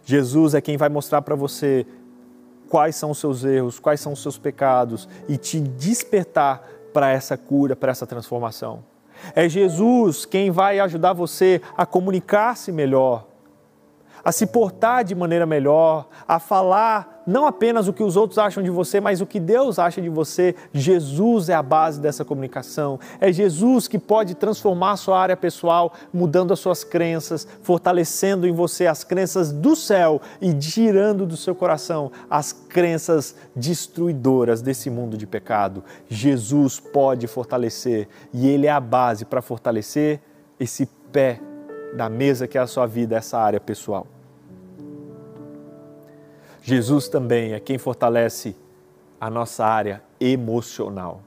[0.04, 1.86] Jesus é quem vai mostrar para você
[2.68, 6.62] quais são os seus erros, quais são os seus pecados e te despertar
[6.92, 8.82] para essa cura, para essa transformação.
[9.34, 13.26] É Jesus quem vai ajudar você a comunicar-se melhor,
[14.24, 18.62] a se portar de maneira melhor, a falar não apenas o que os outros acham
[18.62, 20.54] de você, mas o que Deus acha de você.
[20.72, 22.98] Jesus é a base dessa comunicação.
[23.20, 28.52] É Jesus que pode transformar a sua área pessoal, mudando as suas crenças, fortalecendo em
[28.52, 35.16] você as crenças do céu e tirando do seu coração as crenças destruidoras desse mundo
[35.16, 35.84] de pecado.
[36.08, 40.20] Jesus pode fortalecer e Ele é a base para fortalecer
[40.58, 41.40] esse pé
[41.94, 44.06] da mesa que é a sua vida, essa área pessoal.
[46.62, 48.54] Jesus também é quem fortalece
[49.20, 51.22] a nossa área emocional.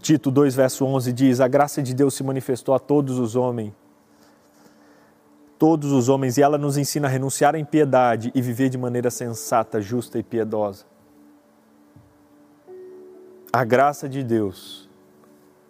[0.00, 3.72] Tito 2, verso 11 diz: A graça de Deus se manifestou a todos os homens,
[5.58, 9.10] todos os homens, e ela nos ensina a renunciar à impiedade e viver de maneira
[9.10, 10.84] sensata, justa e piedosa.
[13.52, 14.88] A graça de Deus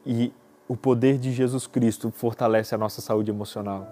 [0.06, 0.32] e
[0.66, 3.86] o poder de Jesus Cristo fortalece a nossa saúde emocional.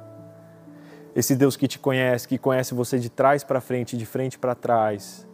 [1.15, 4.55] Esse Deus que te conhece, que conhece você de trás para frente, de frente para
[4.55, 5.29] trás,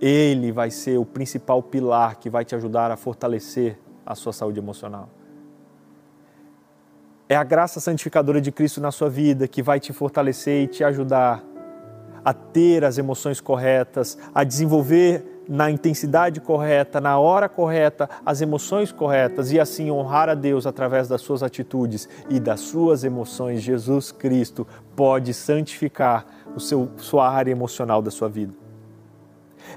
[0.00, 4.58] ele vai ser o principal pilar que vai te ajudar a fortalecer a sua saúde
[4.58, 5.08] emocional.
[7.28, 10.84] É a graça santificadora de Cristo na sua vida que vai te fortalecer e te
[10.84, 11.44] ajudar
[12.24, 18.90] a ter as emoções corretas, a desenvolver na intensidade correta, na hora correta, as emoções
[18.90, 24.10] corretas e assim honrar a Deus através das suas atitudes e das suas emoções, Jesus
[24.10, 28.52] Cristo pode santificar o seu, sua área emocional da sua vida.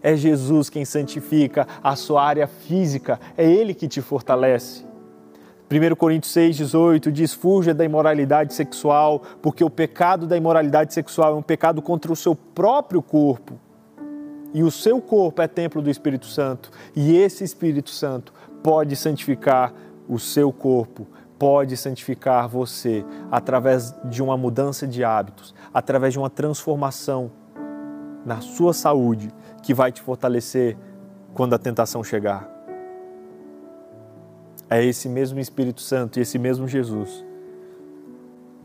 [0.01, 4.88] É Jesus quem santifica a sua área física, é Ele que te fortalece.
[5.72, 11.36] 1 Coríntios 6,18 diz: Fuja da imoralidade sexual, porque o pecado da imoralidade sexual é
[11.36, 13.59] um pecado contra o seu próprio corpo.
[14.54, 18.34] E o seu corpo é templo do Espírito Santo, e esse Espírito Santo
[18.64, 19.74] pode santificar
[20.08, 26.30] o seu corpo, pode santificar você através de uma mudança de hábitos, através de uma
[26.30, 27.32] transformação
[28.26, 29.32] na sua saúde
[29.62, 30.76] que vai te fortalecer
[31.34, 32.50] quando a tentação chegar.
[34.70, 37.26] É esse mesmo Espírito Santo e esse mesmo Jesus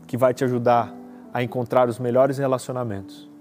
[0.07, 0.93] que vai te ajudar
[1.33, 3.34] a encontrar os melhores relacionamentos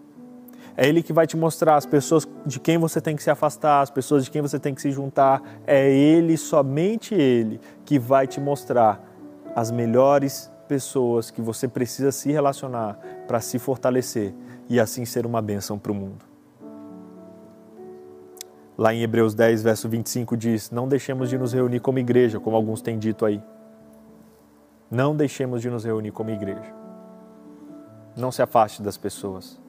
[0.76, 3.80] é Ele que vai te mostrar as pessoas de quem você tem que se afastar,
[3.80, 5.42] as pessoas de quem você tem que se juntar.
[5.66, 9.00] É Ele, somente Ele, que vai te mostrar
[9.54, 14.34] as melhores pessoas que você precisa se relacionar para se fortalecer
[14.68, 16.24] e assim ser uma bênção para o mundo.
[18.76, 22.56] Lá em Hebreus 10, verso 25 diz: Não deixemos de nos reunir como igreja, como
[22.56, 23.40] alguns têm dito aí.
[24.90, 26.74] Não deixemos de nos reunir como igreja.
[28.16, 29.62] Não se afaste das pessoas.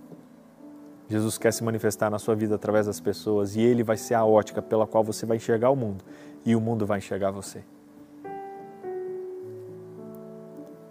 [1.08, 4.26] Jesus quer se manifestar na sua vida através das pessoas e ele vai ser a
[4.26, 6.04] ótica pela qual você vai enxergar o mundo
[6.46, 7.64] e o mundo vai enxergar você.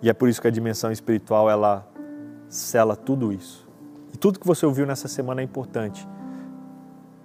[0.00, 1.88] E é por isso que a dimensão espiritual ela
[2.48, 3.66] cela tudo isso.
[4.12, 6.06] E tudo que você ouviu nessa semana é importante,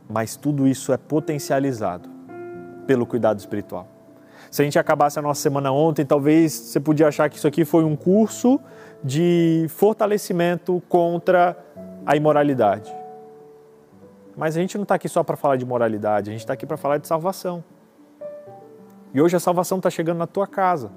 [0.09, 2.09] mas tudo isso é potencializado
[2.87, 3.87] pelo cuidado espiritual.
[4.49, 7.63] Se a gente acabasse a nossa semana ontem, talvez você podia achar que isso aqui
[7.63, 8.59] foi um curso
[9.03, 11.55] de fortalecimento contra
[12.06, 12.93] a imoralidade.
[14.36, 16.66] Mas a gente não está aqui só para falar de moralidade, a gente está aqui
[16.66, 17.64] para falar de salvação.
[19.14, 20.91] E hoje a salvação está chegando na tua casa.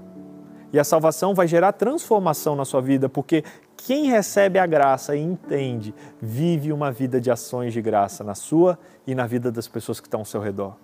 [0.73, 3.45] E a salvação vai gerar transformação na sua vida, porque
[3.77, 8.79] quem recebe a graça e entende, vive uma vida de ações de graça na sua
[9.07, 10.77] e na vida das pessoas que estão ao seu redor.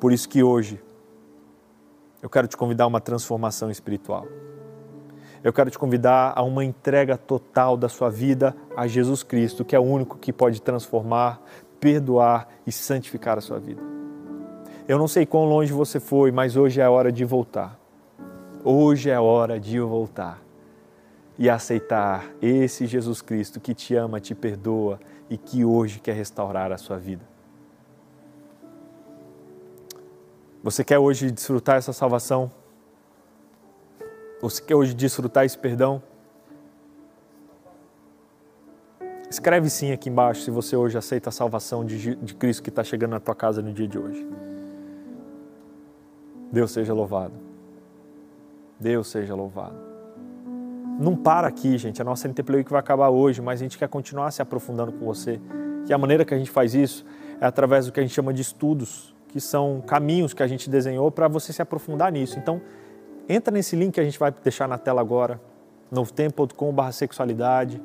[0.00, 0.80] Por isso que hoje
[2.20, 4.26] eu quero te convidar a uma transformação espiritual
[5.42, 9.76] eu quero te convidar a uma entrega total da sua vida a Jesus Cristo, que
[9.76, 11.40] é o único que pode transformar,
[11.78, 13.80] perdoar e santificar a sua vida.
[14.86, 17.78] Eu não sei quão longe você foi, mas hoje é a hora de voltar.
[18.64, 20.42] Hoje é a hora de voltar
[21.38, 24.98] e aceitar esse Jesus Cristo que te ama, te perdoa
[25.30, 27.24] e que hoje quer restaurar a sua vida.
[30.62, 32.50] Você quer hoje desfrutar essa salvação?
[34.40, 36.00] Você quer hoje desfrutar esse perdão?
[39.28, 42.84] Escreve sim aqui embaixo se você hoje aceita a salvação de, de Cristo que está
[42.84, 44.26] chegando na tua casa no dia de hoje.
[46.52, 47.34] Deus seja louvado.
[48.80, 49.76] Deus seja louvado.
[50.98, 52.00] Não para aqui, gente.
[52.00, 55.04] A nossa NTPLI que vai acabar hoje, mas a gente quer continuar se aprofundando com
[55.04, 55.40] você.
[55.88, 57.04] E a maneira que a gente faz isso
[57.40, 60.70] é através do que a gente chama de estudos, que são caminhos que a gente
[60.70, 62.38] desenhou para você se aprofundar nisso.
[62.38, 62.62] Então,
[63.28, 65.38] Entra nesse link que a gente vai deixar na tela agora,
[65.90, 67.80] novotempo.com.br sexualidade.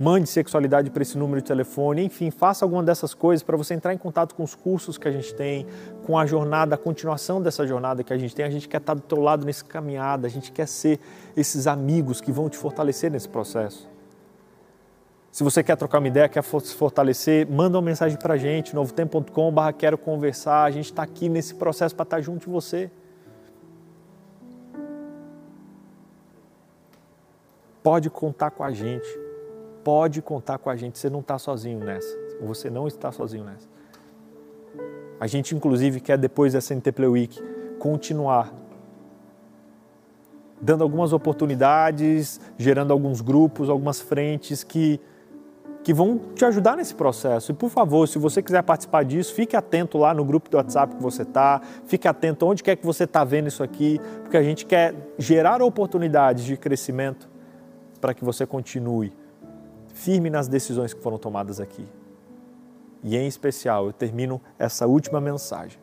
[0.00, 3.92] Mande sexualidade para esse número de telefone, enfim, faça alguma dessas coisas para você entrar
[3.92, 5.66] em contato com os cursos que a gente tem,
[6.06, 8.44] com a jornada, a continuação dessa jornada que a gente tem.
[8.44, 11.00] A gente quer estar do teu lado nesse caminhada, a gente quer ser
[11.36, 13.88] esses amigos que vão te fortalecer nesse processo.
[15.32, 18.74] Se você quer trocar uma ideia, quer se fortalecer, manda uma mensagem para a gente,
[18.76, 20.62] novotempo.com.br quero conversar.
[20.62, 22.88] A gente está aqui nesse processo para estar junto de você.
[27.88, 29.08] Pode contar com a gente.
[29.82, 30.98] Pode contar com a gente.
[30.98, 32.14] Você não está sozinho nessa.
[32.42, 33.66] Você não está sozinho nessa.
[35.18, 37.42] A gente, inclusive, quer, depois dessa NTP Week,
[37.78, 38.52] continuar
[40.60, 45.00] dando algumas oportunidades, gerando alguns grupos, algumas frentes que,
[45.82, 47.52] que vão te ajudar nesse processo.
[47.52, 50.94] E, por favor, se você quiser participar disso, fique atento lá no grupo do WhatsApp
[50.94, 54.42] que você está, fique atento onde quer que você está vendo isso aqui, porque a
[54.42, 57.37] gente quer gerar oportunidades de crescimento
[58.00, 59.12] para que você continue
[59.92, 61.86] firme nas decisões que foram tomadas aqui.
[63.02, 65.78] E em especial, eu termino essa última mensagem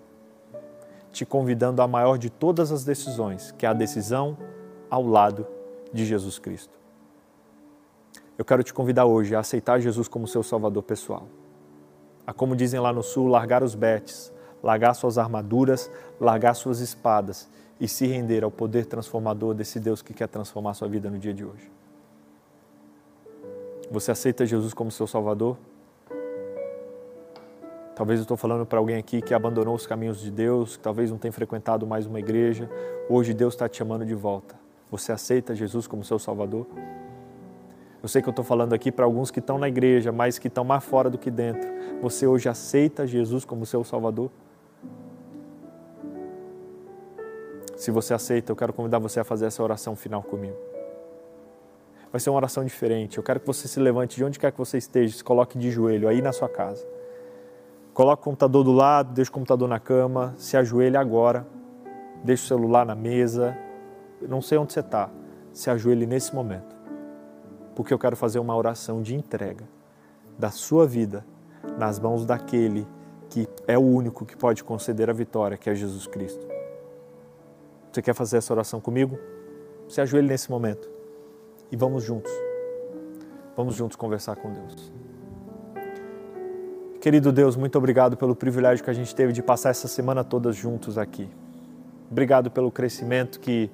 [1.15, 4.37] te convidando à maior de todas as decisões, que é a decisão
[4.89, 5.47] ao lado
[5.93, 6.73] de Jesus Cristo.
[8.37, 11.29] Eu quero te convidar hoje a aceitar Jesus como seu Salvador pessoal.
[12.27, 14.29] A, como dizem lá no Sul, largar os betes,
[14.61, 15.89] largar suas armaduras,
[16.19, 17.47] largar suas espadas
[17.79, 21.33] e se render ao poder transformador desse Deus que quer transformar sua vida no dia
[21.33, 21.71] de hoje.
[23.91, 25.57] Você aceita Jesus como seu Salvador?
[27.95, 31.11] Talvez eu estou falando para alguém aqui que abandonou os caminhos de Deus, que talvez
[31.11, 32.69] não tenha frequentado mais uma igreja.
[33.07, 34.55] Hoje Deus está te chamando de volta.
[34.91, 36.67] Você aceita Jesus como seu Salvador?
[38.03, 40.47] Eu sei que eu estou falando aqui para alguns que estão na igreja, mas que
[40.47, 41.71] estão mais fora do que dentro.
[42.01, 44.29] Você hoje aceita Jesus como seu Salvador?
[47.77, 50.74] Se você aceita, eu quero convidar você a fazer essa oração final comigo.
[52.15, 53.17] Vai ser uma oração diferente.
[53.17, 55.69] Eu quero que você se levante de onde quer que você esteja, se coloque de
[55.69, 56.87] joelho aí na sua casa.
[57.93, 61.45] Coloque o computador do lado, deixe o computador na cama, se ajoelhe agora,
[62.23, 63.57] deixe o celular na mesa.
[64.21, 65.09] Não sei onde você está,
[65.51, 66.73] se ajoelhe nesse momento.
[67.75, 69.67] Porque eu quero fazer uma oração de entrega
[70.39, 71.25] da sua vida
[71.77, 72.87] nas mãos daquele
[73.29, 76.47] que é o único que pode conceder a vitória, que é Jesus Cristo.
[77.91, 79.19] Você quer fazer essa oração comigo?
[79.89, 80.94] Se ajoelhe nesse momento
[81.71, 82.31] e vamos juntos.
[83.55, 84.91] Vamos juntos conversar com Deus.
[86.99, 90.51] Querido Deus, muito obrigado pelo privilégio que a gente teve de passar essa semana toda
[90.51, 91.29] juntos aqui.
[92.09, 93.69] Obrigado pelo crescimento que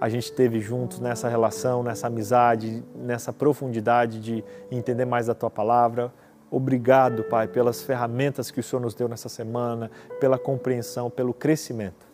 [0.00, 5.50] a gente teve juntos nessa relação, nessa amizade, nessa profundidade de entender mais da tua
[5.50, 6.12] palavra.
[6.50, 9.90] Obrigado, Pai, pelas ferramentas que o Senhor nos deu nessa semana,
[10.20, 12.06] pela compreensão, pelo crescimento.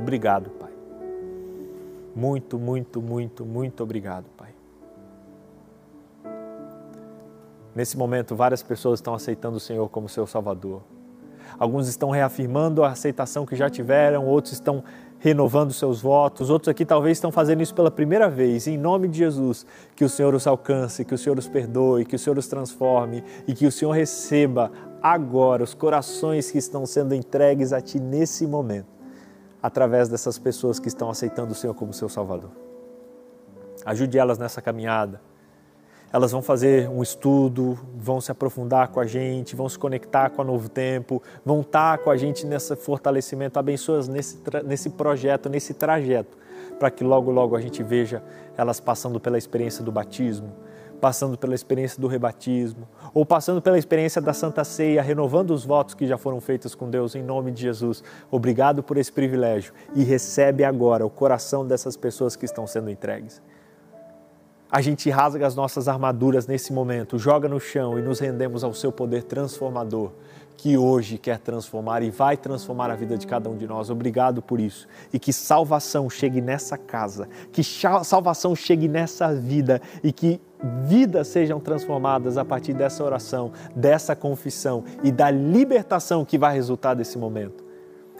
[0.00, 0.69] Obrigado, Pai.
[2.14, 4.50] Muito, muito, muito, muito obrigado, Pai.
[7.74, 10.82] Nesse momento, várias pessoas estão aceitando o Senhor como seu Salvador.
[11.58, 14.82] Alguns estão reafirmando a aceitação que já tiveram, outros estão
[15.18, 18.66] renovando seus votos, outros aqui talvez estão fazendo isso pela primeira vez.
[18.66, 22.16] Em nome de Jesus, que o Senhor os alcance, que o Senhor os perdoe, que
[22.16, 24.70] o Senhor os transforme e que o Senhor receba
[25.02, 28.99] agora os corações que estão sendo entregues a Ti nesse momento
[29.62, 32.50] através dessas pessoas que estão aceitando o Senhor como seu Salvador.
[33.84, 35.20] Ajude elas nessa caminhada.
[36.12, 40.42] Elas vão fazer um estudo, vão se aprofundar com a gente, vão se conectar com
[40.42, 43.58] a Novo Tempo, vão estar com a gente nesse fortalecimento.
[43.58, 46.36] Abençoe-as nesse, nesse projeto, nesse trajeto,
[46.80, 48.22] para que logo, logo a gente veja
[48.56, 50.52] elas passando pela experiência do batismo,
[51.00, 55.94] passando pela experiência do rebatismo, ou passando pela experiência da Santa Ceia, renovando os votos
[55.94, 58.04] que já foram feitos com Deus em nome de Jesus.
[58.30, 63.42] Obrigado por esse privilégio e recebe agora o coração dessas pessoas que estão sendo entregues.
[64.70, 68.72] A gente rasga as nossas armaduras nesse momento, joga no chão e nos rendemos ao
[68.72, 70.12] seu poder transformador
[70.60, 73.88] que hoje quer transformar e vai transformar a vida de cada um de nós.
[73.88, 74.86] Obrigado por isso.
[75.10, 80.38] E que salvação chegue nessa casa, que salvação chegue nessa vida e que
[80.84, 86.94] vidas sejam transformadas a partir dessa oração, dessa confissão e da libertação que vai resultar
[86.94, 87.70] desse momento.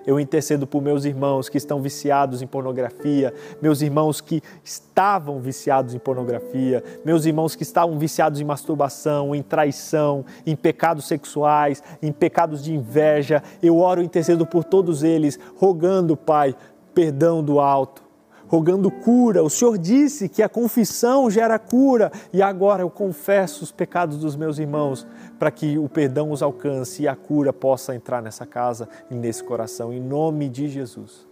[0.06, 5.94] Eu intercedo por meus irmãos que estão viciados em pornografia, meus irmãos que estavam viciados
[5.94, 12.12] em pornografia, meus irmãos que estavam viciados em masturbação, em traição, em pecados sexuais, em
[12.12, 13.42] pecados de inveja.
[13.62, 16.56] Eu oro e intercedo por todos eles, rogando, Pai,
[16.94, 18.09] perdão do alto
[18.50, 19.44] rogando cura.
[19.44, 24.34] O Senhor disse que a confissão gera cura e agora eu confesso os pecados dos
[24.34, 25.06] meus irmãos
[25.38, 29.44] para que o perdão os alcance e a cura possa entrar nessa casa e nesse
[29.44, 31.28] coração, em nome de Jesus.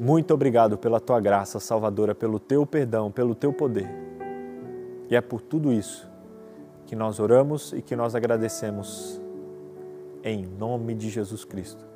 [0.00, 3.88] Muito obrigado pela tua graça salvadora, pelo teu perdão, pelo teu poder.
[5.10, 6.08] E é por tudo isso
[6.86, 9.20] que nós oramos e que nós agradecemos
[10.24, 11.93] em nome de Jesus Cristo.